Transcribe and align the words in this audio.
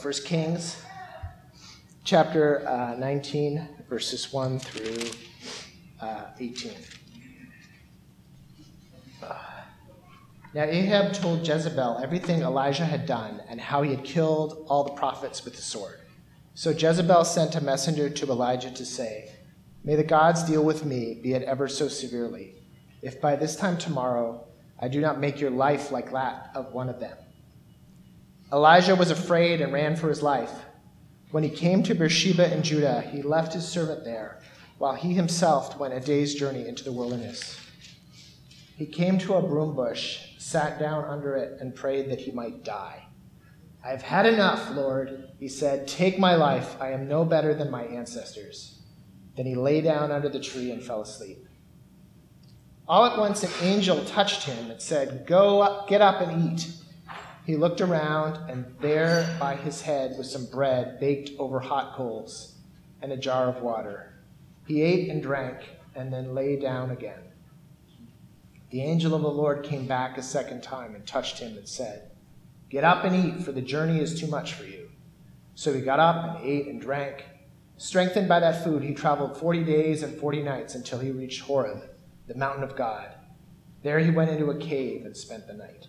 First 0.00 0.24
Kings 0.24 0.82
chapter 2.04 2.66
uh, 2.66 2.94
19, 2.96 3.68
verses 3.86 4.32
1 4.32 4.58
through 4.58 5.10
uh, 6.00 6.24
18. 6.40 6.72
Now 10.54 10.62
Ahab 10.62 11.12
told 11.12 11.46
Jezebel 11.46 12.00
everything 12.02 12.40
Elijah 12.40 12.86
had 12.86 13.04
done 13.04 13.42
and 13.46 13.60
how 13.60 13.82
he 13.82 13.90
had 13.90 14.02
killed 14.02 14.64
all 14.70 14.84
the 14.84 14.92
prophets 14.92 15.44
with 15.44 15.54
the 15.54 15.62
sword. 15.62 16.00
So 16.54 16.70
Jezebel 16.70 17.26
sent 17.26 17.54
a 17.54 17.60
messenger 17.60 18.08
to 18.08 18.26
Elijah 18.26 18.70
to 18.70 18.86
say, 18.86 19.30
May 19.84 19.96
the 19.96 20.02
gods 20.02 20.42
deal 20.44 20.64
with 20.64 20.82
me, 20.82 21.20
be 21.22 21.34
it 21.34 21.42
ever 21.42 21.68
so 21.68 21.88
severely, 21.88 22.54
if 23.02 23.20
by 23.20 23.36
this 23.36 23.54
time 23.54 23.76
tomorrow 23.76 24.46
I 24.80 24.88
do 24.88 25.02
not 25.02 25.20
make 25.20 25.40
your 25.40 25.50
life 25.50 25.92
like 25.92 26.10
that 26.12 26.52
of 26.54 26.72
one 26.72 26.88
of 26.88 27.00
them. 27.00 27.18
Elijah 28.52 28.96
was 28.96 29.10
afraid 29.10 29.60
and 29.60 29.72
ran 29.72 29.94
for 29.94 30.08
his 30.08 30.22
life. 30.22 30.52
When 31.30 31.44
he 31.44 31.50
came 31.50 31.82
to 31.84 31.94
Beersheba 31.94 32.52
in 32.52 32.62
Judah, 32.62 33.00
he 33.00 33.22
left 33.22 33.52
his 33.52 33.66
servant 33.66 34.04
there, 34.04 34.40
while 34.78 34.94
he 34.94 35.14
himself 35.14 35.78
went 35.78 35.94
a 35.94 36.00
day's 36.00 36.34
journey 36.34 36.66
into 36.66 36.82
the 36.82 36.92
wilderness. 36.92 37.60
He 38.76 38.86
came 38.86 39.18
to 39.18 39.34
a 39.34 39.42
broom 39.42 39.76
bush, 39.76 40.20
sat 40.38 40.80
down 40.80 41.04
under 41.04 41.36
it, 41.36 41.60
and 41.60 41.74
prayed 41.74 42.10
that 42.10 42.20
he 42.20 42.32
might 42.32 42.64
die. 42.64 43.06
I 43.84 43.90
have 43.90 44.02
had 44.02 44.26
enough, 44.26 44.70
Lord, 44.72 45.30
he 45.38 45.48
said. 45.48 45.86
Take 45.86 46.18
my 46.18 46.34
life. 46.34 46.76
I 46.80 46.90
am 46.90 47.08
no 47.08 47.24
better 47.24 47.54
than 47.54 47.70
my 47.70 47.84
ancestors. 47.84 48.80
Then 49.36 49.46
he 49.46 49.54
lay 49.54 49.80
down 49.80 50.10
under 50.10 50.28
the 50.28 50.40
tree 50.40 50.70
and 50.70 50.82
fell 50.82 51.02
asleep. 51.02 51.46
All 52.88 53.06
at 53.06 53.18
once, 53.18 53.42
an 53.44 53.50
angel 53.62 54.04
touched 54.04 54.42
him 54.42 54.70
and 54.70 54.82
said, 54.82 55.26
Go 55.26 55.60
up, 55.60 55.88
get 55.88 56.00
up 56.00 56.20
and 56.20 56.52
eat. 56.52 56.68
He 57.46 57.56
looked 57.56 57.80
around, 57.80 58.50
and 58.50 58.66
there 58.80 59.36
by 59.40 59.56
his 59.56 59.80
head 59.80 60.16
was 60.18 60.30
some 60.30 60.46
bread 60.46 61.00
baked 61.00 61.30
over 61.38 61.60
hot 61.60 61.94
coals 61.94 62.54
and 63.02 63.12
a 63.12 63.16
jar 63.16 63.48
of 63.48 63.62
water. 63.62 64.14
He 64.66 64.82
ate 64.82 65.08
and 65.08 65.22
drank, 65.22 65.58
and 65.94 66.12
then 66.12 66.34
lay 66.34 66.56
down 66.56 66.90
again. 66.90 67.22
The 68.70 68.82
angel 68.82 69.14
of 69.14 69.22
the 69.22 69.28
Lord 69.28 69.64
came 69.64 69.86
back 69.86 70.16
a 70.16 70.22
second 70.22 70.62
time 70.62 70.94
and 70.94 71.04
touched 71.06 71.40
him 71.40 71.56
and 71.56 71.66
said, 71.66 72.10
Get 72.68 72.84
up 72.84 73.04
and 73.04 73.16
eat, 73.16 73.44
for 73.44 73.50
the 73.50 73.60
journey 73.60 73.98
is 73.98 74.20
too 74.20 74.28
much 74.28 74.54
for 74.54 74.64
you. 74.64 74.90
So 75.56 75.72
he 75.72 75.80
got 75.80 75.98
up 75.98 76.36
and 76.36 76.48
ate 76.48 76.68
and 76.68 76.80
drank. 76.80 77.24
Strengthened 77.78 78.28
by 78.28 78.38
that 78.40 78.62
food, 78.62 78.84
he 78.84 78.94
traveled 78.94 79.36
forty 79.36 79.64
days 79.64 80.02
and 80.04 80.16
forty 80.16 80.42
nights 80.42 80.74
until 80.76 81.00
he 81.00 81.10
reached 81.10 81.40
Horeb, 81.40 81.82
the 82.28 82.36
mountain 82.36 82.62
of 82.62 82.76
God. 82.76 83.08
There 83.82 83.98
he 83.98 84.10
went 84.10 84.30
into 84.30 84.50
a 84.50 84.58
cave 84.58 85.04
and 85.04 85.16
spent 85.16 85.48
the 85.48 85.54
night. 85.54 85.88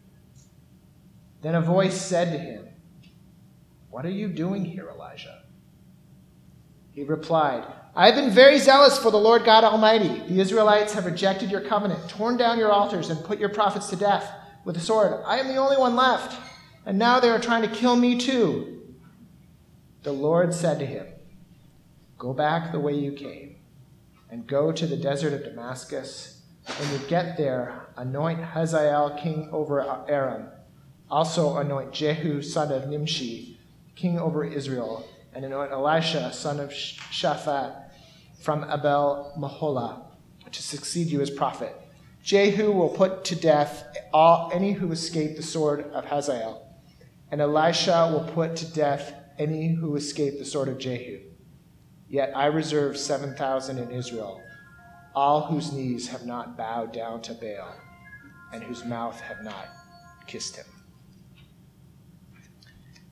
Then 1.41 1.55
a 1.55 1.61
voice 1.61 1.99
said 1.99 2.31
to 2.31 2.37
him, 2.37 2.67
What 3.89 4.05
are 4.05 4.11
you 4.11 4.27
doing 4.27 4.63
here, 4.63 4.87
Elijah? 4.89 5.43
He 6.91 7.03
replied, 7.03 7.65
I 7.95 8.05
have 8.05 8.15
been 8.15 8.29
very 8.29 8.59
zealous 8.59 8.97
for 8.97 9.11
the 9.11 9.17
Lord 9.17 9.43
God 9.43 9.63
Almighty. 9.63 10.21
The 10.27 10.39
Israelites 10.39 10.93
have 10.93 11.05
rejected 11.05 11.49
your 11.49 11.61
covenant, 11.61 12.09
torn 12.09 12.37
down 12.37 12.59
your 12.59 12.71
altars, 12.71 13.09
and 13.09 13.25
put 13.25 13.39
your 13.39 13.49
prophets 13.49 13.89
to 13.89 13.95
death 13.95 14.31
with 14.65 14.75
the 14.75 14.81
sword. 14.81 15.21
I 15.25 15.39
am 15.39 15.47
the 15.47 15.57
only 15.57 15.77
one 15.77 15.95
left, 15.95 16.39
and 16.85 16.97
now 16.99 17.19
they 17.19 17.29
are 17.29 17.39
trying 17.39 17.63
to 17.63 17.75
kill 17.75 17.95
me 17.95 18.17
too. 18.17 18.95
The 20.03 20.11
Lord 20.11 20.53
said 20.53 20.79
to 20.79 20.85
him, 20.85 21.07
Go 22.17 22.33
back 22.33 22.71
the 22.71 22.79
way 22.79 22.93
you 22.93 23.13
came, 23.13 23.57
and 24.29 24.47
go 24.47 24.71
to 24.71 24.85
the 24.85 24.97
desert 24.97 25.33
of 25.33 25.43
Damascus. 25.43 26.43
When 26.77 26.91
you 26.91 27.07
get 27.07 27.35
there, 27.35 27.87
anoint 27.97 28.39
Hazael 28.43 29.17
king 29.17 29.49
over 29.51 29.81
Aram 30.07 30.47
also 31.11 31.57
anoint 31.57 31.91
Jehu, 31.91 32.41
son 32.41 32.71
of 32.71 32.87
Nimshi, 32.87 33.59
king 33.95 34.17
over 34.17 34.45
Israel, 34.45 35.05
and 35.33 35.43
anoint 35.43 35.71
Elisha, 35.71 36.31
son 36.31 36.59
of 36.59 36.69
Shaphat, 36.71 37.89
from 38.41 38.63
Abel 38.63 39.33
Meholah, 39.37 40.03
to 40.51 40.63
succeed 40.63 41.07
you 41.07 41.21
as 41.21 41.29
prophet. 41.29 41.75
Jehu 42.23 42.71
will 42.71 42.89
put 42.89 43.25
to 43.25 43.35
death 43.35 43.97
all 44.13 44.49
any 44.53 44.71
who 44.71 44.91
escape 44.91 45.35
the 45.35 45.43
sword 45.43 45.81
of 45.91 46.05
Hazael, 46.05 46.65
and 47.29 47.41
Elisha 47.41 48.09
will 48.11 48.31
put 48.33 48.55
to 48.57 48.73
death 48.73 49.13
any 49.37 49.75
who 49.75 49.95
escape 49.95 50.39
the 50.39 50.45
sword 50.45 50.69
of 50.69 50.77
Jehu. 50.77 51.19
Yet 52.07 52.31
I 52.35 52.45
reserve 52.47 52.97
7,000 52.97 53.79
in 53.79 53.91
Israel, 53.91 54.41
all 55.15 55.47
whose 55.47 55.73
knees 55.73 56.07
have 56.09 56.25
not 56.25 56.57
bowed 56.57 56.93
down 56.93 57.21
to 57.23 57.33
Baal, 57.33 57.75
and 58.53 58.63
whose 58.63 58.85
mouth 58.85 59.19
have 59.19 59.43
not 59.43 59.67
kissed 60.27 60.55
him. 60.55 60.65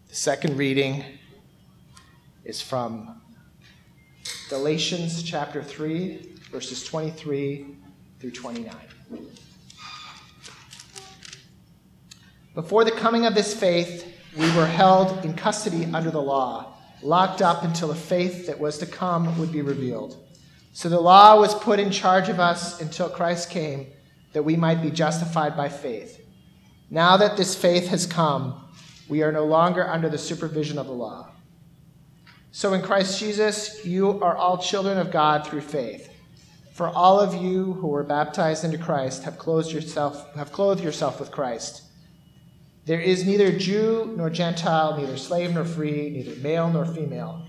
The 0.10 0.16
second 0.16 0.58
reading 0.58 1.04
is 2.44 2.64
from 2.64 3.22
Galatians 4.50 5.22
chapter 5.22 5.62
3, 5.62 6.38
verses 6.52 6.84
23 6.84 7.68
through 8.20 8.32
29. 8.32 8.76
Before 12.56 12.84
the 12.84 12.90
coming 12.90 13.28
of 13.28 13.36
this 13.36 13.54
faith, 13.54 14.12
we 14.36 14.52
were 14.56 14.66
held 14.66 15.24
in 15.24 15.36
custody 15.36 15.86
under 15.94 16.10
the 16.10 16.20
law, 16.20 16.74
locked 17.04 17.44
up 17.44 17.62
until 17.62 17.90
the 17.90 17.94
faith 17.94 18.48
that 18.48 18.60
was 18.60 18.80
to 18.80 18.88
come 18.88 19.38
would 19.38 19.52
be 19.52 19.62
revealed. 19.62 20.18
So 20.74 20.90
the 20.90 21.00
law 21.00 21.40
was 21.40 21.54
put 21.54 21.80
in 21.80 21.92
charge 21.92 22.30
of 22.30 22.40
us 22.40 22.82
until 22.82 23.10
Christ 23.10 23.52
came, 23.52 23.86
that 24.34 24.42
we 24.42 24.56
might 24.56 24.82
be 24.82 24.90
justified 24.90 25.56
by 25.56 25.70
faith. 25.70 26.20
Now 26.90 27.16
that 27.18 27.38
this 27.38 27.54
faith 27.54 27.90
has 27.90 28.08
come, 28.08 28.66
we 29.10 29.24
are 29.24 29.32
no 29.32 29.44
longer 29.44 29.86
under 29.88 30.08
the 30.08 30.18
supervision 30.18 30.78
of 30.78 30.86
the 30.86 30.94
law. 30.94 31.32
So 32.52 32.74
in 32.74 32.82
Christ 32.82 33.20
Jesus, 33.20 33.84
you 33.86 34.22
are 34.22 34.38
all 34.38 34.58
children 34.58 34.98
of 34.98 35.12
God 35.12 35.46
through 35.46 35.62
faith. 35.62 36.14
For 36.74 36.88
all 36.88 37.20
of 37.20 37.34
you 37.34 37.74
who 37.74 37.88
were 37.88 38.04
baptized 38.04 38.64
into 38.64 38.78
Christ 38.78 39.24
have 39.24 39.38
clothed 39.38 39.72
yourself 39.72 40.34
have 40.36 40.52
clothed 40.52 40.84
yourself 40.84 41.20
with 41.20 41.32
Christ. 41.32 41.84
There 42.86 43.02
is 43.02 43.26
neither 43.26 43.52
Jew 43.52 44.14
nor 44.16 44.30
Gentile, 44.30 44.98
neither 44.98 45.18
slave 45.18 45.54
nor 45.54 45.66
free, 45.66 46.10
neither 46.10 46.40
male 46.42 46.70
nor 46.70 46.86
female, 46.86 47.46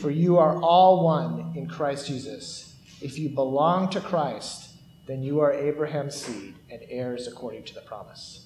for 0.00 0.10
you 0.10 0.38
are 0.38 0.60
all 0.60 1.04
one 1.04 1.54
in 1.56 1.66
Christ 1.66 2.06
Jesus. 2.06 2.76
If 3.00 3.18
you 3.18 3.30
belong 3.30 3.88
to 3.90 4.00
Christ, 4.00 4.70
then 5.06 5.22
you 5.22 5.40
are 5.40 5.52
Abraham's 5.52 6.14
seed 6.14 6.54
and 6.70 6.82
heirs 6.88 7.26
according 7.26 7.64
to 7.64 7.74
the 7.74 7.80
promise 7.80 8.43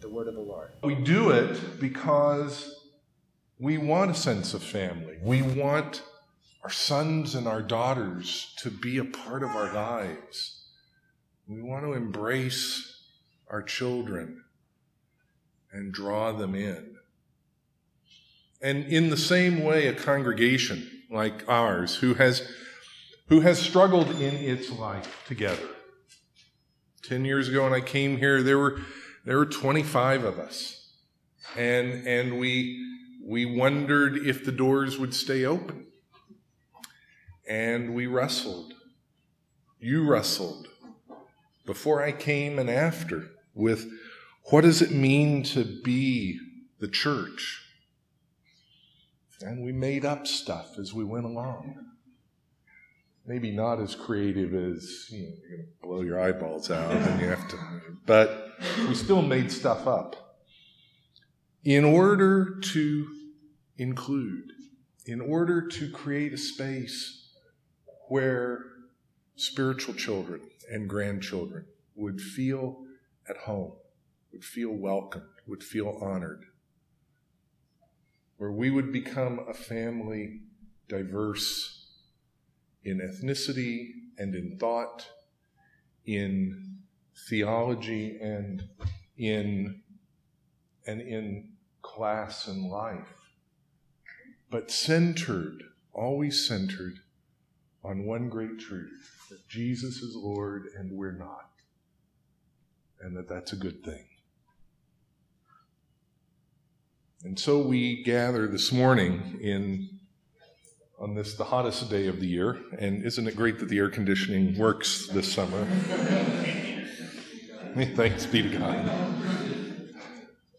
the 0.00 0.08
word 0.08 0.28
of 0.28 0.34
the 0.34 0.40
Lord. 0.40 0.70
We 0.82 0.94
do 0.94 1.30
it 1.30 1.80
because 1.80 2.84
we 3.58 3.78
want 3.78 4.10
a 4.10 4.14
sense 4.14 4.54
of 4.54 4.62
family. 4.62 5.18
We 5.22 5.42
want 5.42 6.02
our 6.62 6.70
sons 6.70 7.34
and 7.34 7.48
our 7.48 7.62
daughters 7.62 8.54
to 8.58 8.70
be 8.70 8.98
a 8.98 9.04
part 9.04 9.42
of 9.42 9.50
our 9.50 9.72
lives. 9.72 10.64
We 11.46 11.62
want 11.62 11.84
to 11.84 11.94
embrace 11.94 13.02
our 13.48 13.62
children 13.62 14.44
and 15.72 15.92
draw 15.92 16.32
them 16.32 16.54
in. 16.54 16.96
And 18.60 18.84
in 18.86 19.10
the 19.10 19.16
same 19.16 19.62
way, 19.62 19.86
a 19.86 19.94
congregation 19.94 21.04
like 21.10 21.48
ours 21.48 21.96
who 21.96 22.14
has, 22.14 22.48
who 23.28 23.40
has 23.40 23.58
struggled 23.58 24.10
in 24.10 24.34
its 24.34 24.70
life 24.70 25.24
together. 25.26 25.68
Ten 27.02 27.24
years 27.24 27.48
ago 27.48 27.64
when 27.64 27.72
I 27.72 27.80
came 27.80 28.18
here, 28.18 28.42
there 28.42 28.58
were 28.58 28.80
there 29.24 29.38
were 29.38 29.46
25 29.46 30.24
of 30.24 30.38
us. 30.38 30.94
And, 31.56 32.06
and 32.06 32.38
we, 32.38 32.84
we 33.24 33.44
wondered 33.44 34.16
if 34.16 34.44
the 34.44 34.52
doors 34.52 34.98
would 34.98 35.14
stay 35.14 35.44
open. 35.44 35.86
And 37.48 37.94
we 37.94 38.06
wrestled. 38.06 38.74
You 39.80 40.06
wrestled 40.06 40.68
before 41.64 42.02
I 42.02 42.12
came 42.12 42.58
and 42.58 42.70
after 42.70 43.28
with 43.54 43.90
what 44.44 44.62
does 44.62 44.80
it 44.80 44.90
mean 44.90 45.42
to 45.44 45.64
be 45.64 46.40
the 46.78 46.88
church? 46.88 47.62
And 49.40 49.62
we 49.62 49.72
made 49.72 50.04
up 50.04 50.26
stuff 50.26 50.78
as 50.78 50.92
we 50.92 51.04
went 51.04 51.26
along. 51.26 51.76
Maybe 53.26 53.50
not 53.50 53.78
as 53.78 53.94
creative 53.94 54.54
as 54.54 55.10
you 55.10 55.22
know, 55.22 55.34
you're 55.48 55.58
going 55.58 55.68
to 55.68 55.86
blow 55.86 56.00
your 56.00 56.20
eyeballs 56.20 56.70
out 56.70 56.90
and 56.90 57.20
you 57.20 57.28
have 57.28 57.46
to, 57.48 57.58
but 58.06 58.47
we 58.88 58.94
still 58.94 59.22
made 59.22 59.50
stuff 59.50 59.86
up. 59.86 60.38
In 61.64 61.84
order 61.84 62.58
to 62.72 63.06
include, 63.76 64.52
in 65.06 65.20
order 65.20 65.66
to 65.66 65.90
create 65.90 66.32
a 66.32 66.38
space 66.38 67.32
where 68.08 68.64
spiritual 69.36 69.94
children 69.94 70.40
and 70.70 70.88
grandchildren 70.88 71.66
would 71.94 72.20
feel 72.20 72.84
at 73.28 73.36
home, 73.36 73.72
would 74.32 74.44
feel 74.44 74.72
welcomed, 74.72 75.24
would 75.46 75.62
feel 75.62 75.98
honored, 76.00 76.44
where 78.36 78.52
we 78.52 78.70
would 78.70 78.92
become 78.92 79.40
a 79.48 79.54
family 79.54 80.40
diverse 80.88 81.86
in 82.84 82.98
ethnicity 82.98 83.90
and 84.16 84.34
in 84.34 84.56
thought, 84.58 85.06
in 86.06 86.77
theology 87.26 88.18
and 88.20 88.64
in 89.16 89.80
and 90.86 91.00
in 91.00 91.50
class 91.82 92.46
and 92.46 92.70
life, 92.70 93.14
but 94.50 94.70
centered, 94.70 95.62
always 95.92 96.46
centered 96.46 97.00
on 97.84 98.06
one 98.06 98.28
great 98.28 98.58
truth 98.58 99.26
that 99.28 99.46
Jesus 99.48 99.98
is 99.98 100.16
Lord 100.16 100.66
and 100.76 100.92
we're 100.92 101.12
not, 101.12 101.50
and 103.00 103.16
that 103.16 103.28
that's 103.28 103.52
a 103.52 103.56
good 103.56 103.84
thing. 103.84 104.04
And 107.24 107.38
so 107.38 107.58
we 107.58 108.02
gather 108.04 108.46
this 108.46 108.72
morning 108.72 109.38
in 109.40 109.88
on 111.00 111.14
this 111.14 111.34
the 111.34 111.44
hottest 111.44 111.88
day 111.90 112.06
of 112.08 112.18
the 112.20 112.26
year, 112.26 112.58
and 112.78 113.04
isn't 113.04 113.28
it 113.28 113.36
great 113.36 113.58
that 113.60 113.68
the 113.68 113.78
air 113.78 113.90
conditioning 113.90 114.56
works 114.58 115.06
this 115.08 115.32
summer? 115.32 115.66
Thanks 117.94 118.26
be 118.26 118.42
to 118.42 118.58
God. 118.58 118.90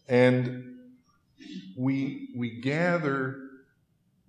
And 0.08 0.78
we 1.76 2.30
we 2.34 2.62
gather 2.62 3.36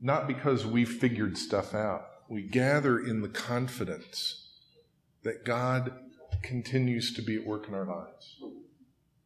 not 0.01 0.27
because 0.27 0.65
we 0.65 0.83
figured 0.83 1.38
stuff 1.38 1.73
out. 1.73 2.05
We 2.27 2.41
gather 2.41 2.99
in 2.99 3.21
the 3.21 3.29
confidence 3.29 4.49
that 5.23 5.45
God 5.45 5.93
continues 6.43 7.13
to 7.13 7.21
be 7.21 7.38
at 7.38 7.45
work 7.47 7.69
in 7.69 7.75
our 7.75 7.85
lives. 7.85 8.41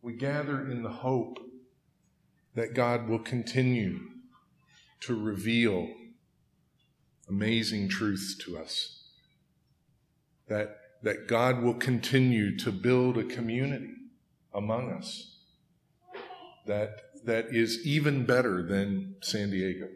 We 0.03 0.13
gather 0.13 0.69
in 0.69 0.83
the 0.83 0.89
hope 0.89 1.39
that 2.53 2.75
God 2.75 3.07
will 3.09 3.19
continue 3.19 3.99
to 5.01 5.19
reveal 5.19 5.89
amazing 7.27 7.89
truths 7.89 8.37
to 8.45 8.59
us. 8.59 9.07
That, 10.49 10.77
that 11.03 11.27
God 11.27 11.61
will 11.61 11.73
continue 11.73 12.57
to 12.57 12.71
build 12.71 13.17
a 13.17 13.23
community 13.23 13.93
among 14.53 14.91
us 14.91 15.35
that, 16.65 17.01
that 17.25 17.47
is 17.51 17.85
even 17.85 18.25
better 18.25 18.63
than 18.63 19.15
San 19.21 19.51
Diego. 19.51 19.87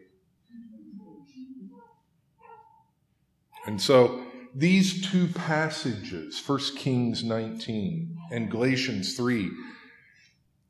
And 3.66 3.80
so 3.80 4.22
these 4.54 5.10
two 5.10 5.28
passages, 5.28 6.42
1 6.44 6.58
Kings 6.76 7.22
19 7.22 8.16
and 8.32 8.50
Galatians 8.50 9.16
3, 9.16 9.50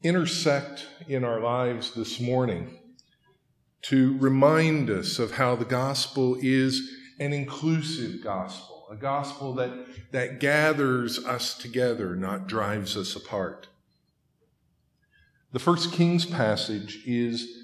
intersect 0.03 0.87
in 1.09 1.25
our 1.25 1.41
lives 1.41 1.93
this 1.94 2.21
morning 2.21 2.79
to 3.83 4.19
remind 4.19 4.91
us 4.91 5.19
of 5.19 5.33
how 5.33 5.56
the 5.56 5.65
gospel 5.65 6.37
is 6.41 6.91
an 7.19 7.33
inclusive 7.33 8.23
gospel, 8.23 8.80
a 8.91 8.97
gospel 8.97 9.55
that, 9.55 9.71
that 10.11 10.41
gathers 10.41 11.25
us 11.25 11.55
together, 11.57 12.17
not 12.17 12.49
drives 12.49 12.97
us 12.97 13.15
apart. 13.15 13.69
The 15.53 15.61
first 15.61 15.93
Kings 15.93 16.27
passage 16.27 17.01
is 17.07 17.57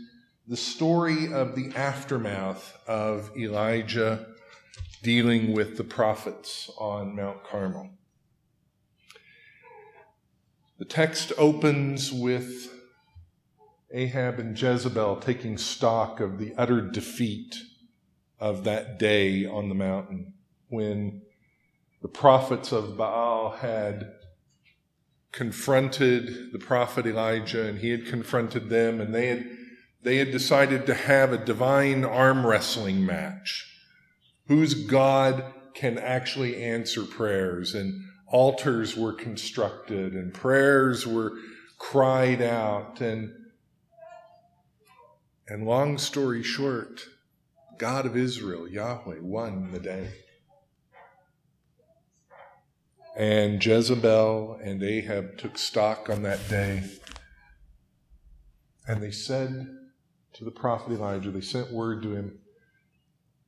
the 0.46 0.56
story 0.56 1.32
of 1.32 1.56
the 1.56 1.72
aftermath 1.74 2.78
of 2.86 3.36
Elijah 3.36 4.26
dealing 5.02 5.52
with 5.52 5.76
the 5.76 5.84
prophets 5.84 6.70
on 6.78 7.16
Mount 7.16 7.42
Carmel. 7.42 7.90
The 10.78 10.84
text 10.84 11.32
opens 11.38 12.12
with 12.12 12.72
Ahab 13.92 14.38
and 14.38 14.60
Jezebel 14.60 15.16
taking 15.16 15.58
stock 15.58 16.20
of 16.20 16.38
the 16.38 16.54
utter 16.56 16.80
defeat 16.80 17.56
of 18.38 18.62
that 18.62 18.98
day 19.00 19.44
on 19.44 19.68
the 19.68 19.74
mountain 19.74 20.34
when 20.68 21.22
the 22.02 22.08
prophets 22.08 22.72
of 22.72 22.96
Baal 22.96 23.50
had 23.50 24.12
confronted 25.32 26.52
the 26.52 26.58
prophet 26.58 27.06
Elijah 27.06 27.66
and 27.66 27.78
he 27.78 27.90
had 27.90 28.06
confronted 28.06 28.68
them 28.68 29.00
and 29.00 29.14
they 29.14 29.28
had 29.28 29.46
they 30.02 30.16
had 30.18 30.30
decided 30.30 30.86
to 30.86 30.94
have 30.94 31.32
a 31.32 31.44
divine 31.44 32.04
arm 32.04 32.46
wrestling 32.46 33.04
match 33.04 33.70
whose 34.46 34.72
God 34.72 35.44
can 35.74 35.98
actually 35.98 36.62
answer 36.62 37.02
prayers 37.04 37.74
and 37.74 38.02
altars 38.26 38.96
were 38.96 39.12
constructed 39.12 40.14
and 40.14 40.32
prayers 40.32 41.06
were 41.06 41.32
cried 41.78 42.40
out 42.40 43.00
and 43.00 43.32
and 45.48 45.64
long 45.64 45.96
story 45.98 46.42
short, 46.42 47.06
God 47.78 48.04
of 48.04 48.16
Israel, 48.16 48.66
Yahweh, 48.66 49.20
won 49.20 49.70
the 49.70 49.78
day. 49.78 50.10
And 53.16 53.64
Jezebel 53.64 54.60
and 54.62 54.82
Ahab 54.82 55.38
took 55.38 55.56
stock 55.56 56.10
on 56.10 56.22
that 56.22 56.48
day. 56.48 56.84
And 58.86 59.02
they 59.02 59.10
said 59.10 59.66
to 60.34 60.44
the 60.44 60.50
prophet 60.50 60.92
Elijah, 60.92 61.30
they 61.30 61.40
sent 61.40 61.72
word 61.72 62.02
to 62.02 62.14
him, 62.14 62.38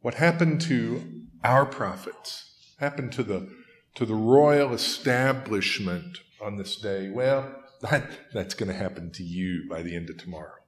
what 0.00 0.14
happened 0.14 0.60
to 0.62 1.02
our 1.44 1.66
prophets, 1.66 2.74
happened 2.80 3.12
to 3.12 3.22
the, 3.22 3.48
to 3.94 4.06
the 4.06 4.14
royal 4.14 4.72
establishment 4.72 6.18
on 6.40 6.56
this 6.56 6.76
day, 6.76 7.10
well, 7.10 7.54
that, 7.82 8.08
that's 8.32 8.54
going 8.54 8.68
to 8.68 8.74
happen 8.74 9.12
to 9.12 9.22
you 9.22 9.66
by 9.68 9.82
the 9.82 9.94
end 9.94 10.08
of 10.08 10.16
tomorrow 10.16 10.58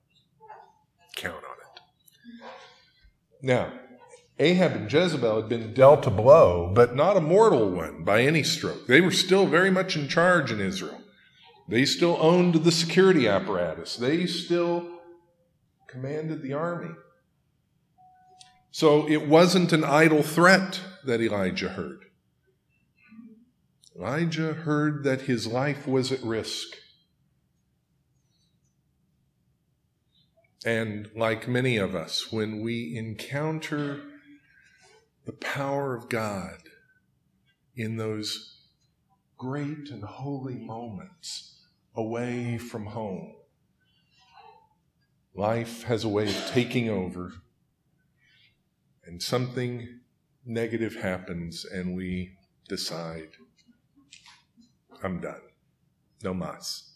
count 1.16 1.36
on 1.36 1.40
it. 1.42 1.80
Now, 3.42 3.72
Ahab 4.40 4.73
and 4.73 4.90
Jezebel 4.90 5.37
had 5.37 5.50
been 5.50 5.75
dealt 5.75 6.06
a 6.06 6.11
blow, 6.11 6.73
but 6.75 6.97
not 6.97 7.18
a 7.18 7.20
mortal 7.20 7.68
one 7.68 8.04
by 8.04 8.23
any 8.23 8.42
stroke. 8.42 8.87
They 8.87 9.02
were 9.02 9.11
still 9.11 9.47
very 9.47 9.70
much 9.70 9.97
in 9.97 10.09
charge 10.09 10.50
in 10.50 10.62
Israel. 10.62 11.02
They 11.68 11.85
still 11.85 12.16
owned 12.18 12.54
the 12.54 12.73
security 12.73 13.28
apparatus. 13.28 13.97
They 13.97 14.26
still 14.26 14.88
commanded 15.87 16.40
the 16.40 16.54
army. 16.54 16.94
So 18.70 19.06
it 19.06 19.28
wasn't 19.28 19.75
an 19.75 19.85
idle 19.85 20.23
threat 20.23 20.80
that 21.04 21.20
Elijah 21.20 21.68
heard. 21.68 22.06
Elijah 23.94 24.54
heard 24.54 25.04
that 25.04 25.23
his 25.23 25.47
life 25.47 25.87
was 25.87 26.11
at 26.11 26.23
risk. 26.23 26.68
And 30.64 31.11
like 31.14 31.47
many 31.47 31.76
of 31.76 31.94
us, 31.94 32.32
when 32.32 32.62
we 32.62 32.97
encounter 32.97 34.00
the 35.24 35.32
power 35.32 35.94
of 35.94 36.08
God 36.08 36.58
in 37.76 37.96
those 37.96 38.62
great 39.36 39.90
and 39.90 40.02
holy 40.02 40.56
moments 40.56 41.62
away 41.94 42.58
from 42.58 42.86
home, 42.86 43.34
life 45.34 45.84
has 45.84 46.04
a 46.04 46.08
way 46.08 46.28
of 46.28 46.50
taking 46.52 46.88
over, 46.88 47.32
and 49.04 49.22
something 49.22 50.00
negative 50.44 50.96
happens, 50.96 51.64
and 51.64 51.94
we 51.96 52.36
decide, 52.68 53.28
I'm 55.02 55.20
done. 55.20 55.40
No 56.22 56.34
mas. 56.34 56.90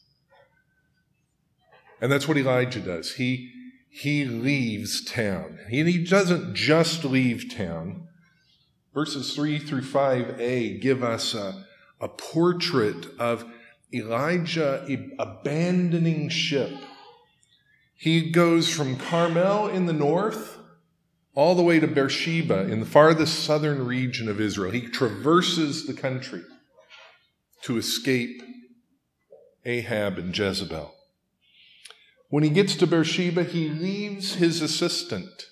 And 2.01 2.13
that's 2.13 2.29
what 2.29 2.37
Elijah 2.37 2.81
does. 2.81 3.15
He 3.15 3.51
he 3.89 4.25
leaves 4.25 5.05
town. 5.05 5.61
And 5.71 5.89
he 5.89 6.03
doesn't 6.03 6.55
just 6.55 7.05
leave 7.05 7.55
town. 7.55 8.04
Verses 8.95 9.35
3 9.35 9.59
through 9.59 9.83
5a 9.83 10.81
give 10.81 11.03
us 11.03 11.35
a, 11.35 11.67
a 12.01 12.09
portrait 12.09 13.07
of 13.19 13.45
Elijah 13.93 14.87
abandoning 15.19 16.29
ship 16.29 16.73
He 17.97 18.31
goes 18.31 18.69
from 18.69 18.97
Carmel 18.97 19.69
in 19.69 19.87
the 19.87 19.93
north 19.93 20.59
all 21.35 21.57
the 21.57 21.63
way 21.63 21.81
to 21.81 21.89
Beersheba 21.89 22.69
in 22.71 22.79
the 22.79 22.87
farthest 22.87 23.41
southern 23.41 23.85
region 23.85 24.29
of 24.29 24.41
Israel. 24.41 24.71
He 24.71 24.83
traverses 24.83 25.87
the 25.87 25.95
country 25.95 26.43
to 27.63 27.77
escape 27.77 28.43
Ahab 29.65 30.19
and 30.19 30.37
Jezebel. 30.37 30.95
When 32.29 32.45
he 32.45 32.51
gets 32.51 32.77
to 32.77 32.87
Beersheba, 32.87 33.45
he 33.45 33.69
leaves 33.69 34.35
his 34.35 34.61
assistant 34.61 35.47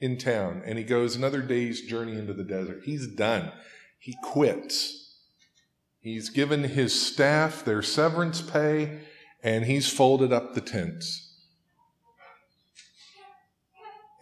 in 0.00 0.16
town 0.16 0.62
and 0.64 0.78
he 0.78 0.84
goes 0.84 1.14
another 1.14 1.42
day's 1.42 1.82
journey 1.82 2.18
into 2.18 2.32
the 2.32 2.44
desert. 2.44 2.82
He's 2.84 3.06
done. 3.06 3.52
He 3.98 4.16
quits. 4.22 5.18
He's 6.00 6.30
given 6.30 6.64
his 6.64 6.98
staff 6.98 7.64
their 7.64 7.82
severance 7.82 8.40
pay 8.40 9.00
and 9.42 9.64
he's 9.64 9.92
folded 9.92 10.32
up 10.32 10.54
the 10.54 10.60
tents. 10.60 11.26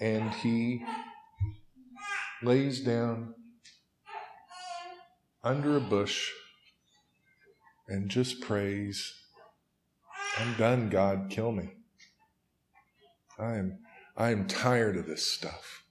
And 0.00 0.30
he 0.34 0.84
lays 2.42 2.80
down 2.80 3.34
under 5.42 5.76
a 5.76 5.80
bush 5.80 6.30
and 7.88 8.08
just 8.08 8.40
prays, 8.40 9.14
I'm 10.38 10.54
done, 10.54 10.88
God, 10.88 11.28
kill 11.30 11.52
me. 11.52 11.70
I 13.38 13.56
am, 13.56 13.78
I 14.18 14.30
am 14.30 14.48
tired 14.48 14.96
of 14.96 15.06
this 15.06 15.30
stuff. 15.30 15.84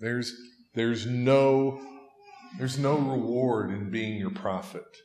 There's, 0.00 0.34
there's 0.74 1.04
no, 1.04 1.78
there's 2.58 2.78
no 2.78 2.96
reward 2.96 3.70
in 3.70 3.90
being 3.90 4.18
your 4.18 4.30
prophet. 4.30 4.96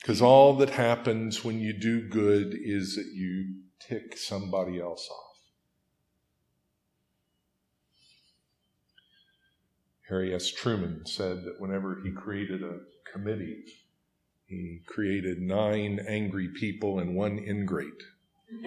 Because 0.00 0.22
all 0.22 0.54
that 0.58 0.70
happens 0.70 1.44
when 1.44 1.58
you 1.58 1.72
do 1.72 2.08
good 2.08 2.54
is 2.54 2.94
that 2.94 3.10
you 3.14 3.62
tick 3.80 4.16
somebody 4.16 4.80
else 4.80 5.08
off. 5.10 5.38
Harry 10.08 10.32
S. 10.32 10.52
Truman 10.52 11.02
said 11.04 11.38
that 11.44 11.56
whenever 11.58 12.00
he 12.04 12.12
created 12.12 12.62
a 12.62 12.78
committee, 13.12 13.64
he 14.46 14.82
created 14.86 15.40
nine 15.40 15.98
angry 16.06 16.48
people 16.48 17.00
and 17.00 17.16
one 17.16 17.38
ingrate. 17.38 18.02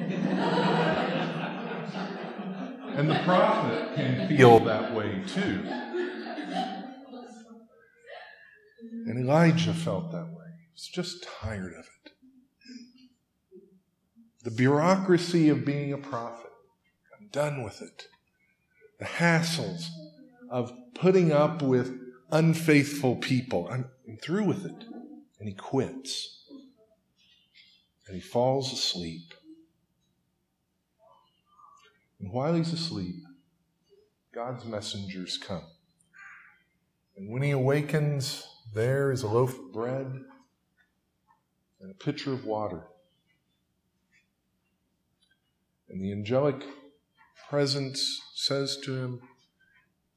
and 2.98 3.10
the 3.10 3.22
prophet 3.24 3.96
can 3.96 4.28
feel 4.28 4.60
that 4.60 4.94
way 4.94 5.22
too. 5.28 5.64
And 9.06 9.20
Elijah 9.20 9.74
felt 9.74 10.12
that 10.12 10.26
way. 10.26 10.46
He 10.58 10.72
was 10.74 10.88
just 10.92 11.24
tired 11.24 11.74
of 11.74 11.86
it. 11.86 12.12
The 14.44 14.52
bureaucracy 14.52 15.50
of 15.50 15.66
being 15.66 15.94
a 15.94 15.98
prophet. 15.98 16.52
I'm 17.20 17.28
done 17.30 17.64
with 17.64 17.82
it. 17.82 18.08
The 19.00 19.06
hassles 19.06 19.88
of 20.50 20.72
putting 20.96 21.32
up 21.32 21.62
with 21.62 22.00
unfaithful 22.32 23.18
people. 23.18 23.68
I'm 23.70 23.90
through 24.24 24.46
with 24.46 24.66
it. 24.66 24.84
And 25.40 25.48
he 25.48 25.54
quits. 25.54 26.46
And 28.08 28.16
he 28.16 28.22
falls 28.22 28.72
asleep. 28.74 29.34
And 32.20 32.32
while 32.32 32.54
he's 32.54 32.74
asleep, 32.74 33.16
God's 34.34 34.66
messengers 34.66 35.38
come. 35.38 35.64
And 37.16 37.32
when 37.32 37.42
he 37.42 37.52
awakens, 37.52 38.46
there 38.74 39.12
is 39.12 39.24
a 39.24 39.28
loaf 39.28 39.58
of 39.58 39.72
bread 39.72 40.22
and 41.80 41.92
a 41.92 41.94
pitcher 41.94 42.34
of 42.34 42.46
water. 42.46 42.84
And 45.90 46.04
the 46.04 46.12
angelic 46.12 46.64
presence 47.50 48.22
says 48.34 48.78
to 48.84 48.96
him, 48.96 49.22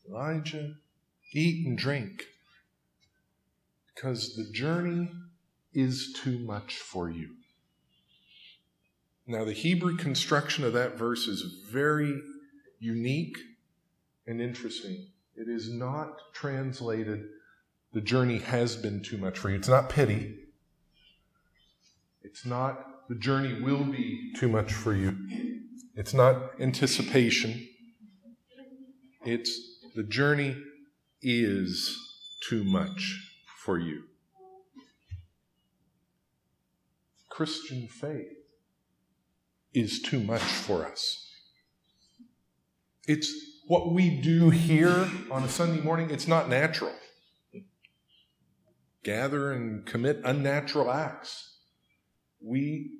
Elijah, 0.08 0.74
eat 1.34 1.66
and 1.66 1.76
drink, 1.76 2.24
because 3.94 4.34
the 4.34 4.50
journey 4.50 5.10
is 5.74 6.16
too 6.22 6.38
much 6.38 6.76
for 6.78 7.10
you. 7.10 7.37
Now, 9.30 9.44
the 9.44 9.52
Hebrew 9.52 9.94
construction 9.98 10.64
of 10.64 10.72
that 10.72 10.96
verse 10.96 11.28
is 11.28 11.42
very 11.70 12.18
unique 12.78 13.36
and 14.26 14.40
interesting. 14.40 15.08
It 15.36 15.48
is 15.50 15.70
not 15.70 16.18
translated, 16.32 17.26
the 17.92 18.00
journey 18.00 18.38
has 18.38 18.74
been 18.74 19.02
too 19.02 19.18
much 19.18 19.38
for 19.38 19.50
you. 19.50 19.56
It's 19.56 19.68
not 19.68 19.90
pity. 19.90 20.34
It's 22.22 22.46
not, 22.46 23.06
the 23.10 23.16
journey 23.16 23.60
will 23.60 23.84
be 23.84 24.32
too 24.34 24.48
much 24.48 24.72
for 24.72 24.94
you. 24.94 25.14
It's 25.94 26.14
not 26.14 26.58
anticipation. 26.58 27.68
It's, 29.26 29.82
the 29.94 30.04
journey 30.04 30.56
is 31.20 31.98
too 32.48 32.64
much 32.64 33.34
for 33.62 33.78
you. 33.78 34.04
Christian 37.28 37.88
faith 37.88 38.37
is 39.74 40.00
too 40.00 40.20
much 40.20 40.42
for 40.42 40.86
us. 40.86 41.28
It's 43.06 43.32
what 43.66 43.92
we 43.92 44.10
do 44.20 44.50
here 44.50 45.10
on 45.30 45.44
a 45.44 45.48
Sunday 45.48 45.82
morning, 45.82 46.10
it's 46.10 46.28
not 46.28 46.48
natural. 46.48 46.94
Gather 49.04 49.52
and 49.52 49.86
commit 49.86 50.20
unnatural 50.24 50.90
acts. 50.90 51.56
We, 52.40 52.90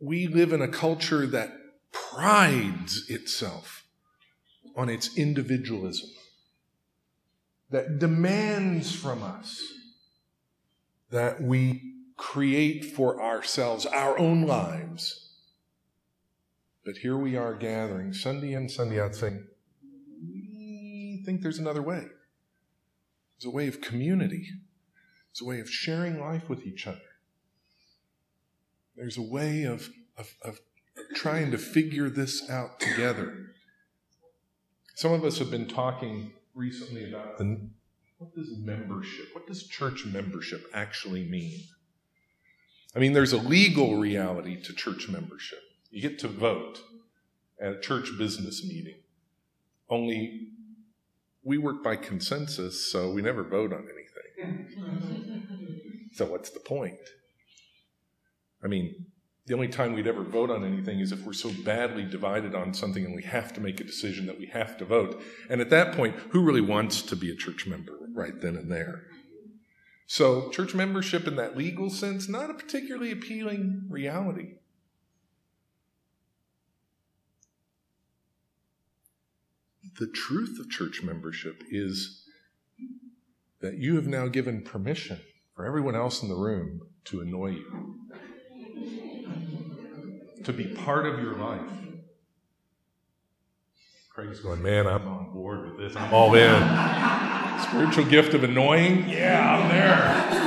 we 0.00 0.26
live 0.26 0.52
in 0.52 0.62
a 0.62 0.68
culture 0.68 1.26
that 1.26 1.50
prides 1.92 3.08
itself 3.08 3.84
on 4.76 4.88
its 4.88 5.16
individualism 5.16 6.10
that 7.70 7.98
demands 7.98 8.94
from 8.94 9.22
us 9.22 9.62
that 11.10 11.42
we 11.42 11.91
create 12.22 12.84
for 12.84 13.20
ourselves 13.20 13.84
our 13.84 14.16
own 14.16 14.46
lives. 14.46 15.28
But 16.84 16.98
here 16.98 17.16
we 17.16 17.36
are 17.36 17.52
gathering 17.52 18.12
Sunday 18.12 18.52
in, 18.52 18.68
Sunday 18.68 19.00
out 19.00 19.16
saying, 19.16 19.44
we 20.22 21.20
think 21.26 21.42
there's 21.42 21.58
another 21.58 21.82
way. 21.82 22.06
There's 23.34 23.44
a 23.44 23.50
way 23.50 23.66
of 23.66 23.80
community. 23.80 24.46
There's 25.28 25.42
a 25.42 25.44
way 25.44 25.58
of 25.58 25.68
sharing 25.68 26.20
life 26.20 26.48
with 26.48 26.64
each 26.64 26.86
other. 26.86 27.00
There's 28.96 29.18
a 29.18 29.22
way 29.22 29.64
of, 29.64 29.90
of, 30.16 30.32
of 30.44 30.60
trying 31.16 31.50
to 31.50 31.58
figure 31.58 32.08
this 32.08 32.48
out 32.48 32.78
together. 32.78 33.46
Some 34.94 35.12
of 35.12 35.24
us 35.24 35.40
have 35.40 35.50
been 35.50 35.66
talking 35.66 36.32
recently 36.54 37.08
about 37.12 37.38
the, 37.38 37.68
what 38.18 38.32
does 38.32 38.56
membership, 38.58 39.26
what 39.32 39.48
does 39.48 39.66
church 39.66 40.06
membership 40.06 40.64
actually 40.72 41.24
mean? 41.28 41.58
I 42.94 42.98
mean, 42.98 43.12
there's 43.12 43.32
a 43.32 43.38
legal 43.38 43.96
reality 43.96 44.60
to 44.62 44.72
church 44.74 45.08
membership. 45.08 45.60
You 45.90 46.02
get 46.02 46.18
to 46.20 46.28
vote 46.28 46.80
at 47.60 47.72
a 47.72 47.80
church 47.80 48.10
business 48.18 48.64
meeting. 48.64 48.96
Only 49.88 50.48
we 51.44 51.58
work 51.58 51.82
by 51.82 51.96
consensus, 51.96 52.90
so 52.90 53.10
we 53.10 53.22
never 53.22 53.42
vote 53.42 53.72
on 53.72 53.84
anything. 53.84 54.08
so, 56.14 56.26
what's 56.26 56.50
the 56.50 56.60
point? 56.60 56.98
I 58.62 58.68
mean, 58.68 59.06
the 59.46 59.54
only 59.54 59.68
time 59.68 59.92
we'd 59.92 60.06
ever 60.06 60.22
vote 60.22 60.50
on 60.50 60.64
anything 60.64 61.00
is 61.00 61.10
if 61.10 61.24
we're 61.24 61.32
so 61.32 61.50
badly 61.64 62.04
divided 62.04 62.54
on 62.54 62.72
something 62.72 63.04
and 63.04 63.14
we 63.14 63.24
have 63.24 63.52
to 63.54 63.60
make 63.60 63.80
a 63.80 63.84
decision 63.84 64.26
that 64.26 64.38
we 64.38 64.46
have 64.46 64.76
to 64.78 64.84
vote. 64.84 65.20
And 65.50 65.60
at 65.60 65.70
that 65.70 65.96
point, 65.96 66.14
who 66.30 66.42
really 66.42 66.60
wants 66.60 67.02
to 67.02 67.16
be 67.16 67.30
a 67.30 67.34
church 67.34 67.66
member 67.66 67.98
right 68.14 68.40
then 68.40 68.56
and 68.56 68.70
there? 68.70 69.02
So, 70.06 70.50
church 70.50 70.74
membership 70.74 71.26
in 71.26 71.36
that 71.36 71.56
legal 71.56 71.88
sense, 71.88 72.28
not 72.28 72.50
a 72.50 72.54
particularly 72.54 73.10
appealing 73.10 73.86
reality. 73.88 74.56
The 79.98 80.08
truth 80.08 80.58
of 80.58 80.70
church 80.70 81.02
membership 81.02 81.62
is 81.70 82.24
that 83.60 83.78
you 83.78 83.96
have 83.96 84.06
now 84.06 84.26
given 84.28 84.62
permission 84.62 85.20
for 85.54 85.66
everyone 85.66 85.94
else 85.94 86.22
in 86.22 86.28
the 86.28 86.34
room 86.34 86.82
to 87.04 87.20
annoy 87.20 87.50
you 87.50 87.98
to 90.44 90.52
be 90.52 90.64
part 90.64 91.06
of 91.06 91.20
your 91.20 91.34
life. 91.36 91.60
Craig's 94.10 94.40
going, 94.40 94.62
man, 94.62 94.86
I'm 94.86 95.06
on 95.08 95.32
board 95.32 95.64
with 95.64 95.78
this. 95.78 95.96
I'm 95.96 96.12
all 96.12 96.34
in. 96.34 97.31
Spiritual 97.62 98.04
gift 98.06 98.34
of 98.34 98.44
annoying? 98.44 99.08
Yeah, 99.08 99.56
I'm 99.56 99.68
there. 99.68 100.42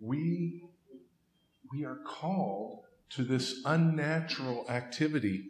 we, 0.00 0.64
we 1.72 1.84
are 1.84 1.98
called 2.06 2.84
to 3.10 3.22
this 3.24 3.60
unnatural 3.64 4.66
activity 4.68 5.46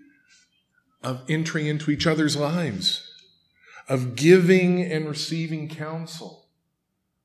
of 1.03 1.23
entering 1.29 1.67
into 1.67 1.91
each 1.91 2.07
other's 2.07 2.37
lives, 2.37 3.13
of 3.89 4.17
giving 4.17 4.83
and 4.83 5.09
receiving 5.09 5.69
counsel, 5.69 6.47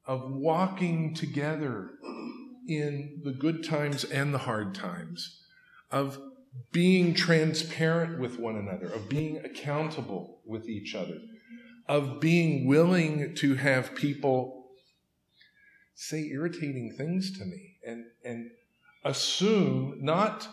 of 0.05 0.31
walking 0.31 1.13
together 1.13 1.91
in 2.67 3.21
the 3.23 3.31
good 3.31 3.63
times 3.63 4.03
and 4.03 4.33
the 4.33 4.39
hard 4.39 4.73
times, 4.73 5.41
of 5.91 6.19
being 6.71 7.13
transparent 7.13 8.19
with 8.19 8.39
one 8.39 8.55
another, 8.55 8.87
of 8.87 9.09
being 9.09 9.37
accountable 9.37 10.41
with 10.45 10.67
each 10.67 10.95
other, 10.95 11.19
of 11.87 12.19
being 12.19 12.67
willing 12.67 13.35
to 13.35 13.55
have 13.55 13.95
people 13.95 14.65
say 15.95 16.25
irritating 16.25 16.93
things 16.97 17.37
to 17.37 17.45
me 17.45 17.77
and, 17.85 18.05
and 18.23 18.51
assume 19.03 19.97
not 20.01 20.47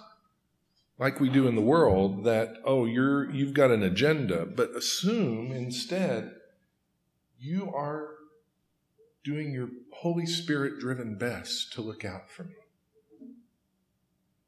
like 0.99 1.18
we 1.18 1.28
do 1.28 1.49
in 1.49 1.56
the 1.56 1.61
world 1.61 2.25
that 2.25 2.54
oh 2.64 2.85
you're 2.85 3.28
you've 3.32 3.54
got 3.54 3.71
an 3.73 3.82
agenda 3.82 4.47
but 4.47 4.71
assume 4.76 5.50
instead 5.50 6.32
you 7.38 7.73
are 7.75 8.11
doing 9.25 9.52
your 9.52 9.68
holy 9.94 10.26
spirit 10.26 10.78
driven 10.78 11.16
best 11.18 11.73
to 11.73 11.80
look 11.80 12.04
out 12.04 12.30
for 12.30 12.44
me 12.44 12.54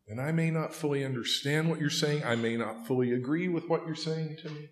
and 0.09 0.21
i 0.21 0.31
may 0.33 0.51
not 0.51 0.75
fully 0.75 1.05
understand 1.05 1.69
what 1.69 1.81
you're 1.81 1.91
saying 1.91 2.23
i 2.25 2.35
may 2.35 2.57
not 2.57 2.87
fully 2.87 3.13
agree 3.13 3.49
with 3.49 3.69
what 3.69 3.87
you're 3.87 3.95
saying 3.95 4.37
to 4.41 4.49
me 4.51 4.69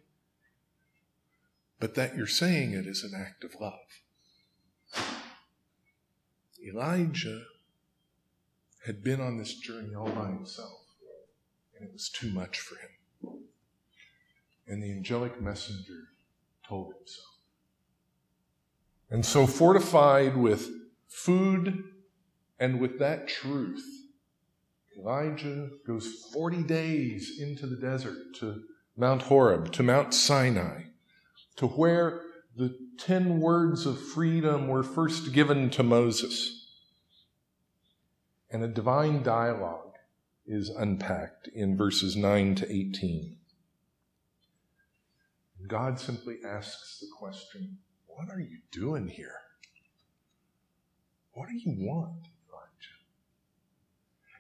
but 1.79 1.95
that 1.95 2.17
you're 2.17 2.27
saying 2.27 2.73
it 2.73 2.87
is 2.87 3.03
an 3.03 3.12
act 3.19 3.45
of 3.45 3.55
love 3.61 4.03
elijah 6.67 7.43
had 8.87 9.03
been 9.03 9.21
on 9.21 9.39
this 9.39 9.55
journey 9.55 9.95
all 9.95 10.11
by 10.11 10.27
himself 10.27 10.83
and 11.83 11.89
it 11.91 11.93
was 11.93 12.09
too 12.09 12.31
much 12.31 12.61
for 12.61 12.77
him. 12.77 13.41
And 14.69 14.81
the 14.81 14.93
angelic 14.93 15.41
messenger 15.43 16.05
told 16.67 16.93
him 16.93 17.01
so. 17.05 17.23
And 19.11 19.27
so, 19.27 19.47
fortified 19.47 20.37
with 20.37 20.71
food 21.09 21.83
and 22.61 22.81
with 22.81 23.01
that 23.01 23.27
truth, 23.27 23.85
Elijah 24.99 25.71
goes 25.87 26.29
40 26.33 26.63
days 26.65 27.41
into 27.41 27.67
the 27.67 27.77
desert 27.77 28.35
to 28.37 28.63
Mount 28.97 29.23
Horeb, 29.23 29.73
to 29.73 29.83
Mount 29.83 30.13
Sinai, 30.13 30.85
to 31.57 31.67
where 31.67 32.23
the 32.57 32.77
10 32.99 33.41
words 33.41 33.87
of 33.87 34.01
freedom 34.01 34.69
were 34.69 34.83
first 34.83 35.33
given 35.33 35.71
to 35.71 35.83
Moses. 35.83 36.67
And 38.51 38.63
a 38.63 38.69
divine 38.69 39.23
dialogue 39.23 39.95
is 40.47 40.69
unpacked 40.69 41.49
in 41.49 41.77
verses 41.77 42.17
9 42.17 42.55
to 42.57 42.71
18. 42.71 43.39
God 45.67 45.99
simply 45.99 46.37
asks 46.45 46.99
the 47.01 47.07
question, 47.19 47.79
What 48.07 48.29
are 48.29 48.41
you 48.41 48.59
doing 48.71 49.09
here? 49.09 49.41
What 51.33 51.49
do 51.49 51.55
you 51.55 51.75
want? 51.79 52.29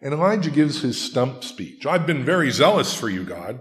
And 0.02 0.12
Elijah 0.12 0.50
gives 0.50 0.82
his 0.82 1.00
stump 1.00 1.44
speech. 1.44 1.86
I've 1.86 2.08
been 2.08 2.24
very 2.24 2.50
zealous 2.50 2.92
for 2.92 3.08
you, 3.08 3.22
God. 3.22 3.60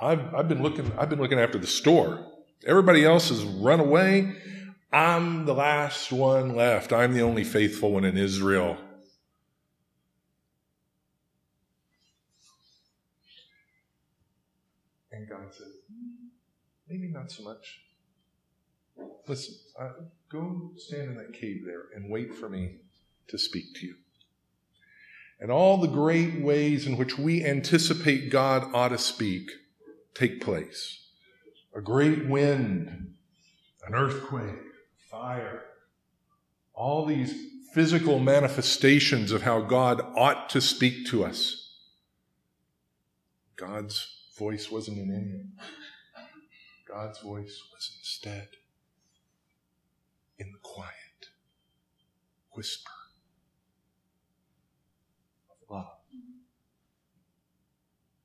I've, 0.00 0.34
I've, 0.34 0.48
been 0.48 0.62
looking, 0.62 0.90
I've 0.98 1.10
been 1.10 1.20
looking 1.20 1.38
after 1.38 1.58
the 1.58 1.66
store. 1.66 2.26
Everybody 2.66 3.04
else 3.04 3.28
has 3.28 3.44
run 3.44 3.78
away. 3.78 4.34
I'm 4.90 5.44
the 5.44 5.52
last 5.52 6.10
one 6.10 6.56
left. 6.56 6.94
I'm 6.94 7.12
the 7.12 7.20
only 7.20 7.44
faithful 7.44 7.92
one 7.92 8.04
in 8.06 8.16
Israel. 8.16 8.78
And 15.12 15.28
God 15.28 15.52
said, 15.52 15.66
maybe 16.88 17.08
not 17.08 17.30
so 17.30 17.42
much. 17.42 17.80
Listen, 19.28 19.54
go 20.30 20.70
stand 20.76 21.10
in 21.10 21.16
that 21.16 21.34
cave 21.34 21.62
there 21.66 21.84
and 21.94 22.10
wait 22.10 22.34
for 22.34 22.48
me 22.48 22.76
to 23.28 23.36
speak 23.36 23.74
to 23.74 23.86
you. 23.86 23.94
And 25.40 25.50
all 25.50 25.78
the 25.78 25.88
great 25.88 26.40
ways 26.40 26.86
in 26.86 26.96
which 26.96 27.18
we 27.18 27.44
anticipate 27.44 28.30
God 28.30 28.74
ought 28.74 28.88
to 28.88 28.98
speak 28.98 29.50
take 30.14 30.40
place 30.40 31.00
a 31.74 31.80
great 31.80 32.28
wind, 32.28 33.14
an 33.84 33.94
earthquake, 33.94 34.62
fire, 35.10 35.62
all 36.72 37.04
these 37.04 37.34
physical 37.72 38.20
manifestations 38.20 39.32
of 39.32 39.42
how 39.42 39.60
God 39.60 40.00
ought 40.16 40.48
to 40.50 40.60
speak 40.60 41.06
to 41.08 41.24
us. 41.24 41.80
God's 43.56 44.06
voice 44.38 44.70
wasn't 44.70 44.98
in 44.98 45.10
any 45.10 45.32
of 45.32 45.38
them. 45.38 45.52
God's 46.88 47.18
voice 47.18 47.60
was 47.72 47.96
instead 47.98 48.48
in 50.38 50.52
the 50.52 50.58
quiet 50.62 50.90
whisper 52.52 52.90
of 55.50 55.56
love 55.68 55.98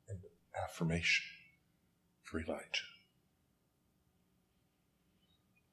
and 0.08 0.20
affirmation 0.80 1.26
for 2.24 2.40
Elijah. 2.40 2.88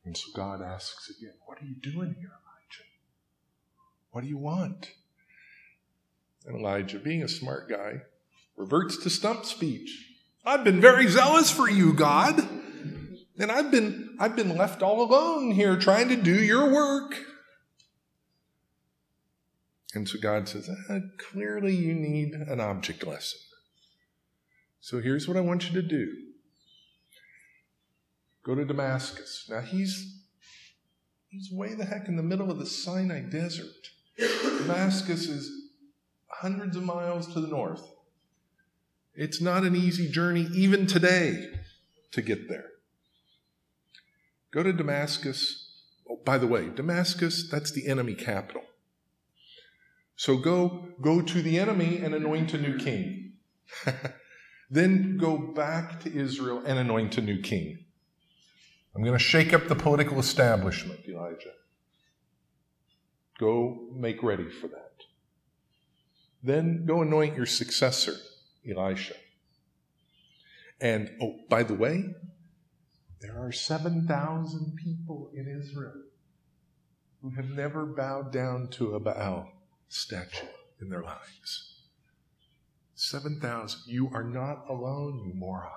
And 0.05 0.17
so 0.17 0.27
God 0.35 0.63
asks 0.63 1.11
again, 1.11 1.35
What 1.47 1.59
are 1.59 1.65
you 1.65 1.75
doing 1.75 2.17
here, 2.19 2.31
Elijah? 2.31 2.85
What 4.11 4.23
do 4.23 4.29
you 4.29 4.39
want? 4.39 4.91
And 6.47 6.61
Elijah, 6.61 6.99
being 6.99 7.23
a 7.23 7.29
smart 7.29 7.69
guy, 7.69 8.03
reverts 8.57 8.97
to 8.99 9.11
stump 9.11 9.45
speech. 9.45 10.15
I've 10.45 10.65
been 10.65 10.81
very 10.81 11.09
zealous 11.09 11.51
for 11.51 11.69
you, 11.69 11.93
God. 11.93 12.39
And 13.39 13.53
I've 13.53 13.71
been, 13.71 14.17
I've 14.19 14.35
been 14.35 14.57
left 14.57 14.83
all 14.83 15.03
alone 15.03 15.51
here 15.51 15.77
trying 15.77 16.09
to 16.09 16.17
do 16.17 16.35
your 16.35 16.73
work. 16.73 17.17
And 19.95 20.09
so 20.09 20.19
God 20.19 20.49
says, 20.49 20.71
ah, 20.89 20.99
clearly 21.19 21.75
you 21.75 21.95
need 21.95 22.33
an 22.33 22.61
object 22.61 23.07
lesson. 23.07 23.41
So 24.87 25.01
here's 25.01 25.27
what 25.27 25.37
I 25.37 25.41
want 25.41 25.69
you 25.69 25.83
to 25.83 25.83
do 25.83 26.13
go 28.45 28.55
to 28.55 28.65
Damascus. 28.65 29.49
Now 29.51 29.61
he's, 29.61 30.23
he's 31.27 31.51
way 31.51 31.75
the 31.75 31.85
heck 31.85 32.07
in 32.07 32.15
the 32.15 32.23
middle 32.23 32.53
of 32.53 32.59
the 32.61 32.67
Sinai 32.67 33.23
desert. 33.23 33.91
Damascus 34.17 35.27
is 35.27 35.51
hundreds 36.29 36.77
of 36.77 36.85
miles 36.85 37.27
to 37.35 37.41
the 37.41 37.49
north. 37.49 37.83
It's 39.17 39.41
not 39.41 39.65
an 39.65 39.75
easy 39.75 40.09
journey, 40.09 40.47
even 40.55 40.87
today, 40.87 41.49
to 42.13 42.23
get 42.23 42.49
there. 42.49 42.67
Go 44.53 44.63
to 44.63 44.73
Damascus. 44.73 45.81
Oh, 46.09 46.21
by 46.25 46.39
the 46.39 46.47
way, 46.47 46.69
Damascus, 46.69 47.51
that's 47.51 47.73
the 47.73 47.89
enemy 47.89 48.15
capital. 48.15 48.63
So 50.15 50.37
go, 50.37 50.91
go 51.01 51.23
to 51.23 51.43
the 51.43 51.59
enemy 51.59 51.99
and 51.99 52.15
anoint 52.15 52.55
a 52.55 52.59
new 52.59 52.79
king. 52.79 53.33
then 54.71 55.17
go 55.17 55.37
back 55.39 56.01
to 56.01 56.15
Israel 56.15 56.63
and 56.67 56.79
anoint 56.79 57.19
a 57.19 57.21
new 57.21 57.41
king. 57.41 57.85
I'm 58.95 59.03
going 59.03 59.19
to 59.19 59.23
shake 59.23 59.53
up 59.53 59.69
the 59.69 59.75
political 59.75 60.19
establishment, 60.19 61.01
Elijah. 61.07 61.53
Go 63.39 63.89
make 63.93 64.23
ready 64.23 64.49
for 64.49 64.69
that. 64.69 64.93
Then 66.43 66.87
go 66.87 67.03
anoint 67.03 67.37
your 67.37 67.47
successor. 67.47 68.15
Elisha. 68.69 69.15
And, 70.81 71.11
oh, 71.23 71.37
by 71.49 71.63
the 71.63 71.75
way, 71.75 72.05
there 73.21 73.39
are 73.39 73.53
7,000 73.53 74.77
people 74.77 75.31
in 75.35 75.49
Israel 75.49 76.03
who 77.23 77.31
have 77.31 77.49
never 77.49 77.87
bowed 77.87 78.33
down 78.33 78.69
to 78.73 78.95
a 78.95 79.01
Baal 79.01 79.51
statue 79.89 80.47
in 80.81 80.91
their 80.91 81.03
lives. 81.03 81.76
7,000. 82.97 83.81
You 83.87 84.11
are 84.13 84.25
not 84.25 84.65
alone, 84.69 85.23
you 85.25 85.35
moron. 85.35 85.71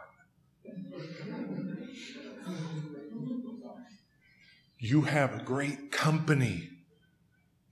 You 4.79 5.01
have 5.01 5.37
a 5.37 5.43
great 5.43 5.91
company 5.91 6.69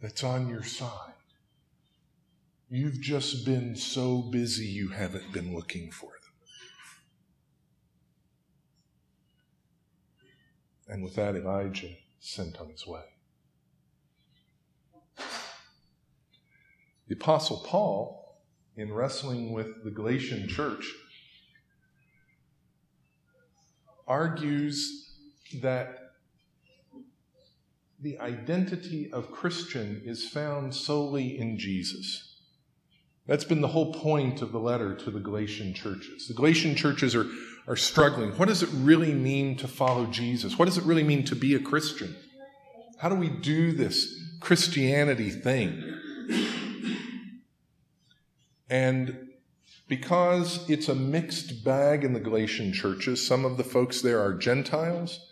that's 0.01 0.23
on 0.23 0.49
your 0.49 0.63
side. 0.63 1.13
You've 2.69 2.99
just 2.99 3.45
been 3.45 3.77
so 3.77 4.21
busy 4.21 4.65
you 4.65 4.89
haven't 4.89 5.31
been 5.31 5.55
looking 5.55 5.89
for 5.91 6.11
them. 6.11 6.33
And 10.89 11.03
with 11.03 11.15
that, 11.15 11.37
Elijah 11.37 11.95
sent 12.19 12.59
on 12.59 12.69
his 12.69 12.85
way. 12.85 13.05
The 17.07 17.15
Apostle 17.15 17.63
Paul, 17.65 18.26
in 18.77 18.93
wrestling 18.93 19.51
with 19.51 19.83
the 19.83 19.91
Galatian 19.91 20.47
church, 20.47 20.93
argues 24.07 25.15
that 25.61 26.13
the 27.99 28.19
identity 28.19 29.11
of 29.11 29.31
Christian 29.31 30.01
is 30.05 30.29
found 30.29 30.73
solely 30.73 31.39
in 31.39 31.57
Jesus. 31.57 32.35
That's 33.25 33.43
been 33.43 33.61
the 33.61 33.67
whole 33.67 33.93
point 33.93 34.41
of 34.41 34.51
the 34.51 34.59
letter 34.59 34.95
to 34.95 35.11
the 35.11 35.19
Galatian 35.19 35.73
churches. 35.73 36.27
The 36.27 36.33
Galatian 36.33 36.75
churches 36.75 37.15
are, 37.15 37.25
are 37.67 37.75
struggling. 37.75 38.31
What 38.31 38.47
does 38.47 38.63
it 38.63 38.69
really 38.71 39.13
mean 39.13 39.57
to 39.57 39.67
follow 39.67 40.05
Jesus? 40.05 40.57
What 40.57 40.65
does 40.65 40.77
it 40.77 40.85
really 40.85 41.03
mean 41.03 41.25
to 41.25 41.35
be 41.35 41.55
a 41.55 41.59
Christian? 41.59 42.15
How 42.99 43.09
do 43.09 43.15
we 43.15 43.29
do 43.29 43.73
this 43.73 44.23
Christianity 44.39 45.29
thing? 45.29 45.83
And 48.69 49.29
because 49.87 50.69
it's 50.69 50.89
a 50.89 50.95
mixed 50.95 51.63
bag 51.63 52.03
in 52.03 52.13
the 52.13 52.19
Galatian 52.19 52.73
churches, 52.73 53.25
some 53.25 53.45
of 53.45 53.57
the 53.57 53.63
folks 53.63 54.01
there 54.01 54.21
are 54.21 54.33
Gentiles, 54.33 55.25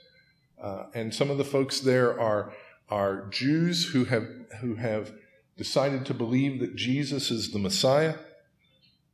uh, 0.62 0.86
and 0.94 1.14
some 1.14 1.30
of 1.30 1.38
the 1.38 1.44
folks 1.44 1.80
there 1.80 2.20
are, 2.20 2.54
are 2.90 3.28
Jews 3.28 3.86
who 3.88 4.06
have, 4.06 4.28
who 4.62 4.76
have 4.76 5.14
decided 5.58 6.06
to 6.06 6.14
believe 6.14 6.60
that 6.60 6.76
Jesus 6.76 7.32
is 7.32 7.52
the 7.52 7.60
Messiah. 7.60 8.16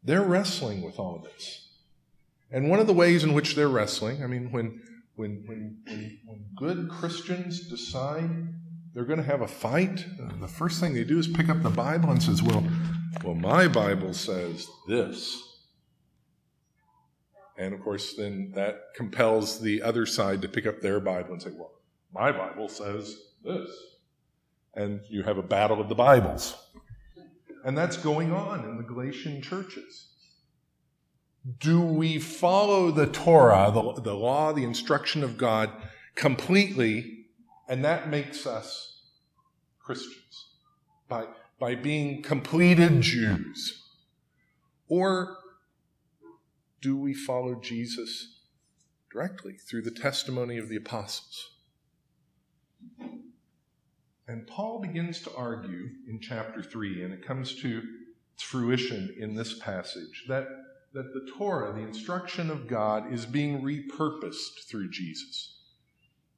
They're 0.04 0.22
wrestling 0.24 0.82
with 0.82 1.00
all 1.00 1.16
of 1.16 1.24
this. 1.24 1.68
And 2.52 2.70
one 2.70 2.80
of 2.80 2.88
the 2.88 2.94
ways 2.94 3.24
in 3.24 3.34
which 3.34 3.56
they're 3.56 3.70
wrestling, 3.70 4.24
I 4.24 4.28
mean, 4.28 4.52
when, 4.52 4.82
when, 5.16 5.44
when, 5.46 5.78
when, 5.86 6.20
when 6.26 6.46
good 6.56 6.90
Christians 6.90 7.68
decide 7.68 8.54
they're 8.94 9.06
going 9.06 9.20
to 9.20 9.26
have 9.26 9.42
a 9.42 9.48
fight, 9.48 10.06
the 10.40 10.48
first 10.48 10.80
thing 10.80 10.94
they 10.94 11.04
do 11.04 11.18
is 11.18 11.28
pick 11.28 11.50
up 11.50 11.64
the 11.64 11.70
Bible 11.70 12.12
and 12.12 12.22
says, 12.22 12.44
well, 12.44 12.64
well, 13.24 13.36
my 13.36 13.68
Bible 13.68 14.14
says 14.14 14.68
this. 14.88 15.48
And 17.58 17.74
of 17.74 17.82
course, 17.82 18.16
then 18.16 18.52
that 18.56 18.80
compels 18.96 19.62
the 19.62 19.82
other 19.82 20.06
side 20.06 20.42
to 20.42 20.50
pick 20.50 20.66
up 20.66 20.82
their 20.82 21.00
Bible 21.00 21.34
and 21.34 21.42
say, 21.42 21.52
well, 21.52 21.72
my 22.14 22.32
Bible 22.32 22.68
says 22.68 23.16
this. 23.44 23.70
And 24.74 25.02
you 25.10 25.24
have 25.24 25.38
a 25.38 25.44
battle 25.44 25.80
of 25.80 25.88
the 25.88 25.96
Bibles. 25.96 26.58
And 27.64 27.78
that's 27.78 27.98
going 27.98 28.34
on 28.34 28.66
in 28.66 28.78
the 28.78 28.84
Galatian 28.84 29.42
churches. 29.42 30.08
Do 31.60 31.82
we 31.82 32.20
follow 32.20 32.92
the 32.92 33.08
Torah, 33.08 33.72
the, 33.74 34.02
the 34.02 34.14
law, 34.14 34.54
the 34.54 34.64
instruction 34.64 35.24
of 35.24 35.38
God 35.38 35.70
completely, 36.16 37.21
and 37.72 37.86
that 37.86 38.10
makes 38.10 38.46
us 38.46 39.00
Christians 39.80 40.50
by, 41.08 41.28
by 41.58 41.74
being 41.74 42.22
completed 42.22 43.00
Jews? 43.00 43.84
Or 44.90 45.38
do 46.82 46.98
we 46.98 47.14
follow 47.14 47.56
Jesus 47.56 48.42
directly 49.10 49.54
through 49.54 49.84
the 49.84 49.92
testimony 49.92 50.58
of 50.58 50.68
the 50.68 50.76
apostles? 50.76 51.52
And 54.28 54.46
Paul 54.48 54.82
begins 54.82 55.22
to 55.22 55.36
argue 55.38 55.92
in 56.10 56.20
chapter 56.20 56.62
3, 56.62 57.06
and 57.06 57.14
it 57.14 57.26
comes 57.26 57.56
to 57.62 57.84
fruition 58.38 59.16
in 59.18 59.34
this 59.34 59.58
passage, 59.60 60.26
that, 60.28 60.46
that 60.94 61.14
the 61.14 61.32
Torah, 61.38 61.72
the 61.72 61.88
instruction 61.88 62.50
of 62.50 62.68
God, 62.68 63.14
is 63.14 63.26
being 63.26 63.62
repurposed 63.62 64.68
through 64.70 64.90
Jesus. 64.90 65.61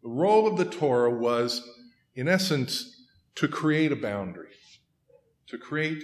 The 0.03 0.09
role 0.09 0.45
of 0.45 0.57
the 0.57 0.65
Torah 0.65 1.09
was, 1.09 1.65
in 2.13 2.27
essence, 2.27 3.05
to 3.35 3.47
create 3.47 3.91
a 3.93 3.95
boundary, 3.95 4.49
to 5.47 5.57
create 5.57 6.03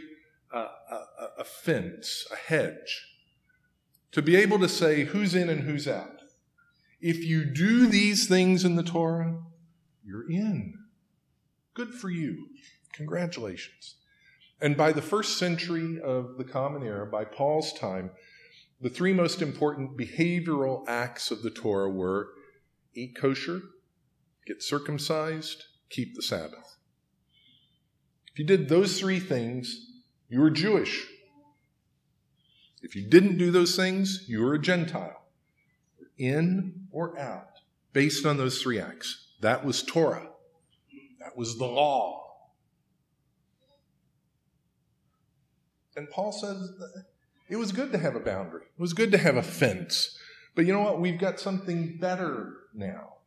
a, 0.53 0.57
a, 0.57 1.05
a 1.39 1.43
fence, 1.43 2.25
a 2.31 2.35
hedge, 2.37 3.05
to 4.13 4.21
be 4.21 4.37
able 4.37 4.57
to 4.59 4.69
say 4.69 5.03
who's 5.03 5.35
in 5.35 5.49
and 5.49 5.61
who's 5.61 5.85
out. 5.85 6.21
If 7.01 7.23
you 7.25 7.43
do 7.43 7.87
these 7.87 8.27
things 8.27 8.63
in 8.63 8.77
the 8.77 8.83
Torah, 8.83 9.37
you're 10.03 10.29
in. 10.29 10.75
Good 11.73 11.93
for 11.93 12.09
you. 12.09 12.47
Congratulations. 12.93 13.95
And 14.61 14.75
by 14.75 14.93
the 14.93 15.01
first 15.01 15.37
century 15.37 15.99
of 16.01 16.37
the 16.37 16.43
Common 16.45 16.83
Era, 16.83 17.05
by 17.05 17.25
Paul's 17.25 17.73
time, 17.73 18.11
the 18.81 18.89
three 18.89 19.13
most 19.13 19.41
important 19.41 19.97
behavioral 19.97 20.83
acts 20.87 21.31
of 21.31 21.43
the 21.43 21.51
Torah 21.51 21.89
were 21.89 22.29
eat 22.93 23.15
kosher, 23.15 23.61
get 24.49 24.63
circumcised, 24.63 25.65
keep 25.91 26.15
the 26.15 26.23
Sabbath. 26.23 26.77
If 28.33 28.39
you 28.39 28.45
did 28.45 28.67
those 28.67 28.99
three 28.99 29.19
things, 29.19 29.91
you 30.27 30.41
were 30.41 30.49
Jewish. 30.49 31.05
If 32.81 32.95
you 32.95 33.07
didn't 33.07 33.37
do 33.37 33.51
those 33.51 33.75
things, 33.75 34.25
you 34.27 34.41
were 34.41 34.55
a 34.55 34.59
Gentile, 34.59 35.21
in 36.17 36.87
or 36.91 37.17
out, 37.19 37.59
based 37.93 38.25
on 38.25 38.37
those 38.37 38.59
three 38.59 38.79
acts. 38.79 39.27
That 39.41 39.63
was 39.63 39.83
Torah. 39.83 40.29
That 41.19 41.37
was 41.37 41.59
the 41.59 41.65
law. 41.65 42.25
And 45.95 46.09
Paul 46.09 46.31
says 46.31 46.71
it 47.49 47.57
was 47.57 47.71
good 47.71 47.91
to 47.91 47.99
have 47.99 48.15
a 48.15 48.19
boundary, 48.19 48.63
it 48.63 48.81
was 48.81 48.93
good 48.93 49.11
to 49.11 49.19
have 49.19 49.35
a 49.35 49.43
fence. 49.43 50.17
But 50.55 50.65
you 50.65 50.73
know 50.73 50.81
what? 50.81 50.99
We've 50.99 51.19
got 51.19 51.39
something 51.39 51.99
better 51.99 52.53
now. 52.73 53.18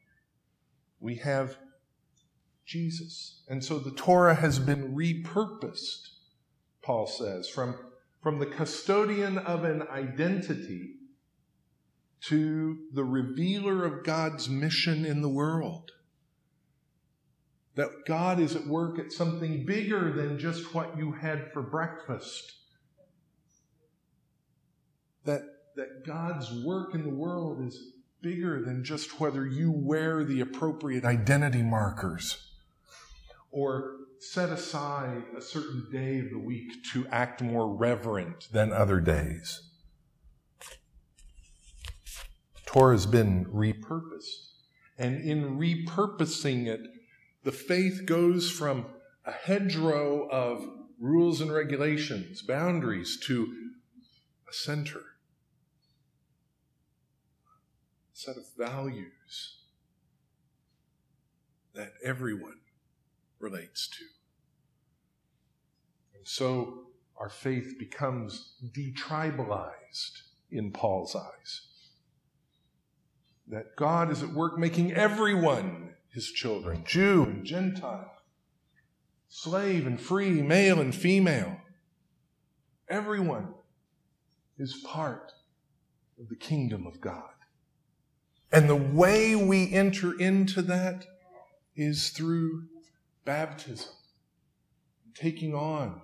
We 1.03 1.17
have 1.17 1.57
Jesus. 2.65 3.43
And 3.49 3.63
so 3.63 3.79
the 3.79 3.91
Torah 3.91 4.37
has 4.37 4.59
been 4.59 4.95
repurposed, 4.95 6.09
Paul 6.81 7.07
says, 7.07 7.49
from 7.49 7.77
from 8.23 8.39
the 8.39 8.47
custodian 8.47 9.37
of 9.39 9.65
an 9.65 9.83
identity 9.91 10.95
to 12.21 12.79
the 12.95 13.03
revealer 13.03 13.85
of 13.85 14.05
God's 14.05 14.49
mission 14.49 15.05
in 15.05 15.23
the 15.23 15.29
world. 15.29 15.91
That 17.75 17.91
God 18.07 18.39
is 18.39 18.55
at 18.55 18.67
work 18.67 19.01
at 19.01 19.11
something 19.11 19.67
bigger 19.67 20.13
than 20.13 20.39
just 20.39 20.73
what 20.73 20.97
you 20.97 21.11
had 21.11 21.53
for 21.53 21.63
breakfast. 21.63 22.53
That, 25.25 25.43
that 25.75 26.07
God's 26.07 26.53
work 26.65 26.95
in 26.95 27.03
the 27.03 27.15
world 27.15 27.67
is 27.67 27.93
bigger 28.23 28.63
than 28.63 28.85
just 28.85 29.21
whether 29.21 29.47
you 29.47 29.71
wear 29.71 30.25
the 30.25 30.41
appropriate 30.41 31.05
identity 31.05 31.63
markers 31.63 32.53
or 33.51 33.97
set 34.19 34.51
aside 34.51 35.25
a 35.37 35.41
certain 35.41 35.87
day 35.91 36.21
of 36.21 36.31
the 36.31 36.39
week 36.39 36.71
to 36.93 37.07
act 37.09 37.43
more 37.43 37.75
reverent 37.75 38.49
than 38.53 38.73
other 38.73 39.01
days. 39.01 39.69
Torah 42.65 42.95
has 42.95 43.05
been 43.05 43.45
repurposed. 43.47 44.49
And 44.99 45.21
in 45.21 45.59
repurposing 45.59 46.67
it, 46.67 46.81
the 47.43 47.53
faith 47.53 48.07
goes 48.07 48.51
from 48.51 48.87
a 49.25 49.33
hedgerow 49.33 50.29
of 50.29 50.65
rules 51.01 51.41
and 51.41 51.53
regulations, 51.53 52.41
boundaries, 52.43 53.19
to 53.25 53.53
a 54.49 54.53
center, 54.53 54.99
a 54.99 55.03
set 58.13 58.37
of 58.37 58.45
values 58.57 59.59
that 61.75 61.93
everyone 62.05 62.61
relates 63.39 63.89
to. 63.89 64.05
And 66.15 66.27
so 66.27 66.85
our 67.19 67.29
faith 67.29 67.77
becomes 67.79 68.55
detribalized 68.75 70.23
in 70.51 70.71
Paul's 70.71 71.17
eyes. 71.17 71.67
That 73.49 73.77
God 73.77 74.11
is 74.11 74.23
at 74.23 74.31
work 74.31 74.59
making 74.59 74.93
everyone 74.93 75.95
his 76.11 76.31
children, 76.31 76.85
Jew 76.87 77.25
and 77.25 77.45
Gentile, 77.45 78.13
slave 79.29 79.87
and 79.87 80.01
free, 80.01 80.43
male 80.43 80.81
and 80.81 80.95
female. 80.95 81.57
Everyone 82.89 83.55
is 84.59 84.75
part 84.85 85.33
of 86.21 86.29
the 86.29 86.37
kingdom 86.37 86.87
of 86.87 87.01
God. 87.01 87.33
And 88.53 88.69
the 88.69 88.77
way 88.77 89.35
we 89.35 89.73
enter 89.73 90.13
into 90.19 90.61
that 90.63 91.07
is 91.75 92.11
through 92.11 92.65
baptism, 93.25 93.93
taking 95.15 95.55
on 95.55 96.03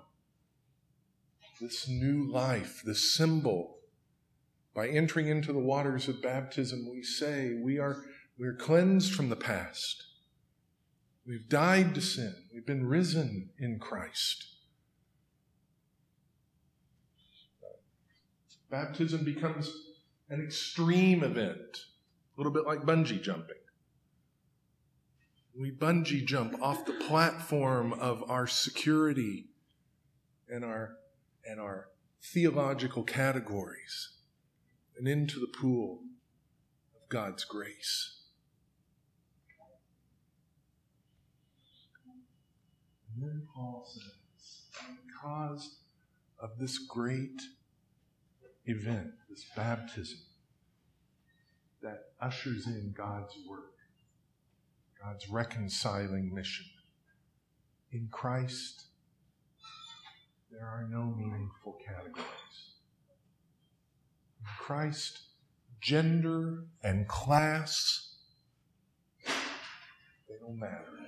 this 1.61 1.89
new 1.89 2.31
life, 2.31 2.83
this 2.85 3.15
symbol. 3.15 3.77
By 4.75 4.89
entering 4.89 5.29
into 5.29 5.53
the 5.53 5.59
waters 5.59 6.09
of 6.09 6.23
baptism, 6.23 6.89
we 6.91 7.03
say 7.03 7.59
we 7.61 7.79
are, 7.79 8.05
we 8.39 8.47
are 8.47 8.55
cleansed 8.55 9.13
from 9.13 9.29
the 9.29 9.37
past. 9.37 10.05
We've 11.27 11.49
died 11.49 11.95
to 11.97 12.01
sin. 12.01 12.35
We've 12.55 12.65
been 12.65 12.87
risen 12.87 13.51
in 13.59 13.79
Christ. 13.79 14.47
Baptism 18.71 19.25
becomes 19.25 19.71
an 20.31 20.43
extreme 20.43 21.23
event, 21.25 21.79
a 22.39 22.41
little 22.41 22.53
bit 22.53 22.67
like 22.67 22.83
bungee 22.83 23.21
jumping. 23.21 23.57
We 25.59 25.73
bungee 25.73 26.25
jump 26.25 26.63
off 26.63 26.87
the 26.87 26.93
platform 26.93 27.93
of 27.93 28.23
our 28.31 28.47
security 28.47 29.47
and 30.49 30.65
our, 30.65 30.93
and 31.45 31.61
our 31.61 31.89
theological 32.23 33.03
categories 33.03 34.11
and 34.97 35.09
into 35.09 35.41
the 35.41 35.49
pool 35.49 35.99
of 36.95 37.09
God's 37.09 37.45
grace. 37.45 38.21
And 43.13 43.25
then 43.25 43.49
Paul 43.53 43.85
says, 43.85 44.63
because 45.09 45.79
of 46.39 46.51
this 46.61 46.79
great 46.79 47.43
event, 48.65 49.11
this 49.29 49.45
baptism 49.57 50.19
that 51.83 52.13
ushers 52.21 52.67
in 52.67 52.95
God's 52.97 53.35
work, 53.49 53.75
God's 55.03 55.29
reconciling 55.29 56.35
mission. 56.35 56.67
In 57.93 58.09
Christ, 58.11 58.85
there 60.51 60.67
are 60.67 60.87
no 60.91 61.05
meaningful 61.05 61.79
categories. 61.87 62.27
In 64.41 64.47
Christ, 64.59 65.21
gender 65.81 66.65
and 66.83 67.07
class, 67.07 68.15
they 69.25 70.35
don't 70.41 70.59
matter. 70.59 70.99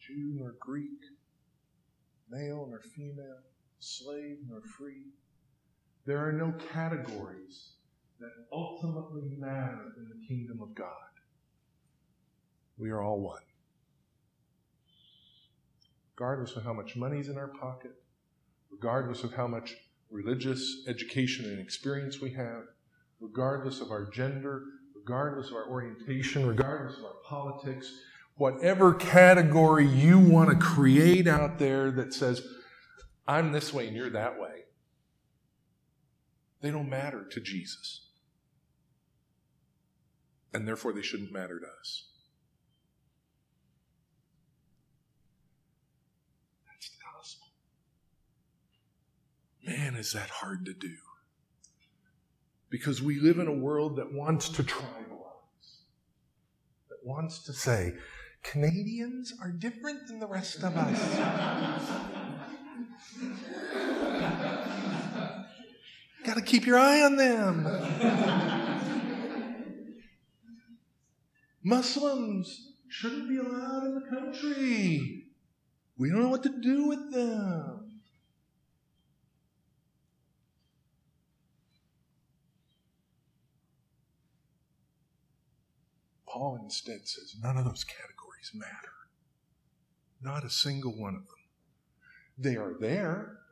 Jew 0.00 0.34
nor 0.34 0.54
Greek, 0.60 1.00
male 2.30 2.66
nor 2.68 2.80
female, 2.94 3.42
slave 3.80 4.38
nor 4.48 4.60
free. 4.78 5.06
There 6.06 6.26
are 6.26 6.32
no 6.32 6.54
categories 6.72 7.72
that 8.20 8.30
ultimately 8.52 9.36
matter 9.38 9.92
in 9.96 10.08
the 10.08 10.26
kingdom 10.26 10.62
of 10.62 10.74
God. 10.74 10.86
We 12.78 12.90
are 12.90 13.02
all 13.02 13.20
one. 13.20 13.42
Regardless 16.14 16.56
of 16.56 16.62
how 16.62 16.72
much 16.72 16.96
money's 16.96 17.28
in 17.28 17.36
our 17.36 17.48
pocket, 17.48 17.92
regardless 18.70 19.24
of 19.24 19.34
how 19.34 19.46
much 19.46 19.74
religious 20.10 20.84
education 20.86 21.46
and 21.46 21.58
experience 21.58 22.20
we 22.20 22.30
have, 22.30 22.62
regardless 23.20 23.80
of 23.80 23.90
our 23.90 24.08
gender, 24.10 24.62
regardless 24.94 25.48
of 25.48 25.56
our 25.56 25.68
orientation, 25.68 26.46
regardless 26.46 26.98
of 26.98 27.04
our 27.04 27.16
politics, 27.24 27.92
whatever 28.36 28.94
category 28.94 29.86
you 29.86 30.18
want 30.18 30.50
to 30.50 30.56
create 30.56 31.26
out 31.26 31.58
there 31.58 31.90
that 31.90 32.14
says, 32.14 32.46
I'm 33.26 33.52
this 33.52 33.74
way 33.74 33.88
and 33.88 33.96
you're 33.96 34.10
that 34.10 34.38
way, 34.38 34.65
they 36.60 36.70
don't 36.70 36.88
matter 36.88 37.24
to 37.30 37.40
Jesus. 37.40 38.06
And 40.54 40.66
therefore, 40.66 40.92
they 40.92 41.02
shouldn't 41.02 41.32
matter 41.32 41.60
to 41.60 41.66
us. 41.66 42.06
That's 46.66 46.88
the 46.88 46.96
gospel. 47.14 47.48
Man, 49.66 49.94
is 49.96 50.12
that 50.12 50.30
hard 50.30 50.64
to 50.64 50.72
do. 50.72 50.96
Because 52.70 53.02
we 53.02 53.20
live 53.20 53.38
in 53.38 53.48
a 53.48 53.52
world 53.52 53.96
that 53.96 54.12
wants 54.12 54.48
to 54.50 54.62
tribalize, 54.62 55.82
that 56.88 57.04
wants 57.04 57.44
to 57.44 57.52
say, 57.52 57.94
Canadians 58.42 59.34
are 59.42 59.50
different 59.50 60.06
than 60.06 60.20
the 60.20 60.26
rest 60.26 60.62
of 60.62 60.76
us. 60.76 62.02
Got 66.26 66.34
to 66.34 66.42
keep 66.42 66.66
your 66.66 66.76
eye 66.76 67.02
on 67.02 67.14
them. 67.14 67.62
Muslims 71.62 72.72
shouldn't 72.88 73.28
be 73.28 73.38
allowed 73.38 73.84
in 73.84 73.94
the 73.94 74.00
country. 74.10 75.26
We 75.96 76.10
don't 76.10 76.22
know 76.22 76.28
what 76.28 76.42
to 76.42 76.48
do 76.48 76.88
with 76.88 77.12
them. 77.12 78.00
Paul 86.26 86.58
instead 86.64 87.06
says 87.06 87.36
none 87.40 87.56
of 87.56 87.64
those 87.64 87.84
categories 87.84 88.50
matter. 88.52 88.74
Not 90.20 90.44
a 90.44 90.50
single 90.50 90.98
one 90.98 91.14
of 91.14 91.28
them. 91.28 91.36
They 92.36 92.56
are 92.56 92.74
there. 92.80 93.45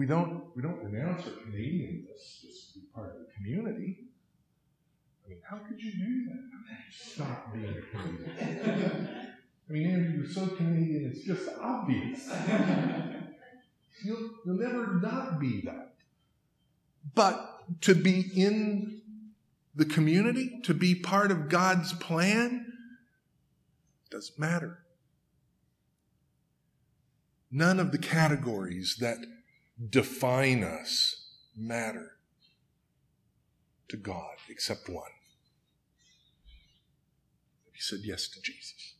We 0.00 0.06
don't, 0.06 0.44
we 0.56 0.62
don't 0.62 0.82
renounce 0.82 1.26
our 1.26 1.32
Canadianness 1.32 2.40
just 2.40 2.72
to 2.72 2.78
be 2.78 2.86
part 2.94 3.10
of 3.10 3.16
the 3.18 3.26
community. 3.36 3.98
I 5.26 5.28
mean, 5.28 5.40
how 5.46 5.58
could 5.58 5.78
you 5.78 5.92
do 5.92 6.24
that? 6.30 6.40
Stop 6.90 7.52
being 7.52 7.68
a 7.68 7.82
Canadian. 7.82 9.10
I 9.68 9.72
mean, 9.74 9.90
Andrew, 9.90 10.22
you're 10.22 10.32
so 10.32 10.46
Canadian, 10.56 11.12
it's 11.14 11.26
just 11.26 11.50
obvious. 11.60 12.30
You'll, 14.02 14.30
you'll 14.46 14.56
never 14.56 14.94
not 15.00 15.38
be 15.38 15.60
that. 15.66 15.92
But 17.14 17.80
to 17.82 17.94
be 17.94 18.30
in 18.34 19.02
the 19.74 19.84
community, 19.84 20.60
to 20.62 20.72
be 20.72 20.94
part 20.94 21.30
of 21.30 21.50
God's 21.50 21.92
plan, 21.92 22.72
doesn't 24.10 24.38
matter. 24.38 24.78
None 27.50 27.78
of 27.78 27.92
the 27.92 27.98
categories 27.98 28.96
that 29.00 29.18
define 29.88 30.62
us 30.62 31.28
matter 31.56 32.12
to 33.88 33.96
God 33.96 34.36
except 34.48 34.88
one. 34.88 35.10
He 37.72 37.80
said 37.80 38.00
yes 38.04 38.28
to 38.28 38.40
Jesus. 38.42 38.94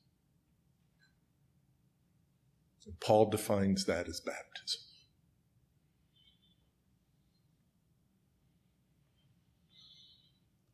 And 2.86 2.98
Paul 2.98 3.28
defines 3.30 3.84
that 3.84 4.08
as 4.08 4.20
baptism. 4.20 4.80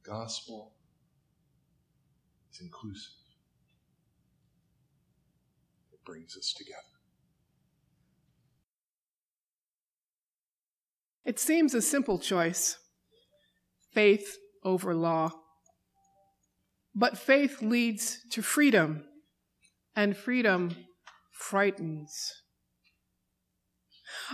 gospel 0.06 0.72
is 2.52 2.60
inclusive. 2.60 3.12
It 5.92 6.04
brings 6.04 6.36
us 6.36 6.54
together. 6.56 6.95
It 11.26 11.40
seems 11.40 11.74
a 11.74 11.82
simple 11.82 12.20
choice 12.20 12.78
faith 13.92 14.36
over 14.62 14.94
law. 14.94 15.32
But 16.94 17.18
faith 17.18 17.60
leads 17.60 18.18
to 18.30 18.42
freedom, 18.42 19.04
and 19.96 20.16
freedom 20.16 20.76
frightens. 21.32 22.32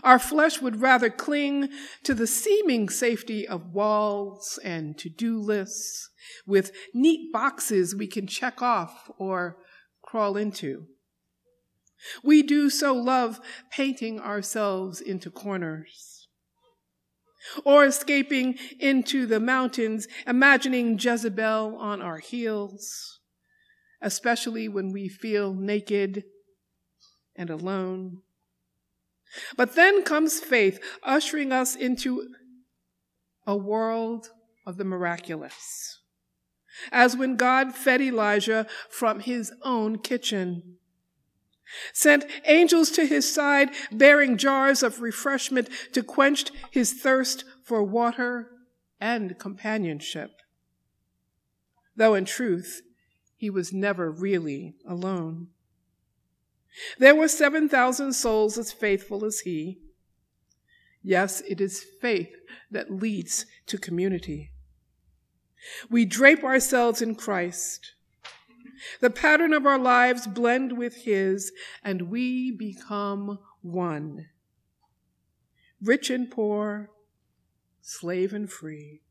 Our 0.05 0.19
flesh 0.19 0.61
would 0.61 0.83
rather 0.83 1.09
cling 1.09 1.71
to 2.05 2.13
the 2.13 2.27
seeming 2.27 2.91
safety 2.91 3.49
of 3.49 3.73
walls 3.73 4.59
and 4.63 4.99
to 4.99 5.09
do 5.09 5.39
lists 5.39 6.11
with 6.47 6.73
neat 6.93 7.33
boxes 7.33 7.97
we 7.97 8.07
can 8.07 8.27
check 8.27 8.61
off 8.61 9.11
or 9.17 9.57
crawl 10.03 10.37
into. 10.37 10.89
We 12.23 12.43
do 12.43 12.69
so 12.69 12.93
love 12.93 13.41
painting 13.71 14.21
ourselves 14.21 15.01
into 15.01 15.31
corners 15.31 16.12
or 17.65 17.85
escaping 17.85 18.59
into 18.79 19.27
the 19.27 19.41
mountains, 19.41 20.07
imagining 20.27 20.99
Jezebel 20.99 21.77
on 21.77 22.01
our 22.03 22.19
heels, 22.19 23.21
especially 24.01 24.69
when 24.69 24.93
we 24.93 25.09
feel 25.09 25.55
naked 25.55 26.25
and 27.37 27.51
alone. 27.51 28.23
But 29.57 29.75
then 29.75 30.03
comes 30.03 30.41
faith, 30.41 30.79
ushering 31.03 31.53
us 31.53 31.75
into 31.75 32.29
a 33.47 33.57
world 33.57 34.29
of 34.67 34.77
the 34.77 34.85
miraculous. 34.85 36.01
As 36.91 37.17
when 37.17 37.37
God 37.37 37.75
fed 37.75 38.01
Elijah 38.01 38.67
from 38.89 39.21
his 39.21 39.53
own 39.63 39.99
kitchen, 39.99 40.79
sent 41.93 42.25
angels 42.45 42.91
to 42.91 43.07
his 43.07 43.33
side 43.33 43.71
bearing 43.91 44.37
jars 44.37 44.83
of 44.83 45.01
refreshment 45.01 45.69
to 45.93 46.03
quench 46.03 46.51
his 46.71 46.93
thirst 46.93 47.45
for 47.63 47.83
water 47.83 48.49
and 49.01 49.39
companionship. 49.39 50.31
Though 51.97 52.15
in 52.15 52.25
truth, 52.25 52.83
he 53.37 53.51
was 53.51 53.73
never 53.73 54.11
really 54.11 54.75
alone. 54.87 55.49
There 56.99 57.15
were 57.15 57.29
7,000 57.29 58.13
souls 58.13 58.57
as 58.57 58.73
faithful 58.73 59.25
as 59.25 59.41
he. 59.41 59.79
Yes, 61.03 61.43
it 61.49 61.61
is 61.61 61.85
faith 62.01 62.33
that 62.71 62.91
leads 62.91 63.45
to 63.67 63.77
community. 63.77 64.53
We 65.91 66.05
drape 66.05 66.45
ourselves 66.45 67.03
in 67.03 67.15
Christ. 67.15 67.95
The 69.01 69.11
pattern 69.11 69.53
of 69.53 69.67
our 69.67 69.79
lives 69.79 70.27
blend 70.27 70.77
with 70.77 71.05
his, 71.05 71.53
and 71.83 72.11
we 72.11 72.51
become 72.51 73.39
one. 73.61 74.27
Rich 75.81 76.11
and 76.11 76.31
poor, 76.31 76.91
slave 77.81 78.33
and 78.33 78.51
free, 78.51 79.03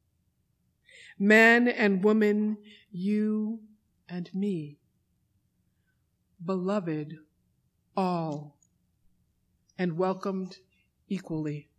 man 1.19 1.67
and 1.67 2.03
woman, 2.03 2.57
you 2.91 3.62
and 4.07 4.34
me. 4.34 4.79
Beloved 6.43 7.17
all 7.95 8.57
and 9.77 9.97
welcomed 9.97 10.60
equally. 11.07 11.70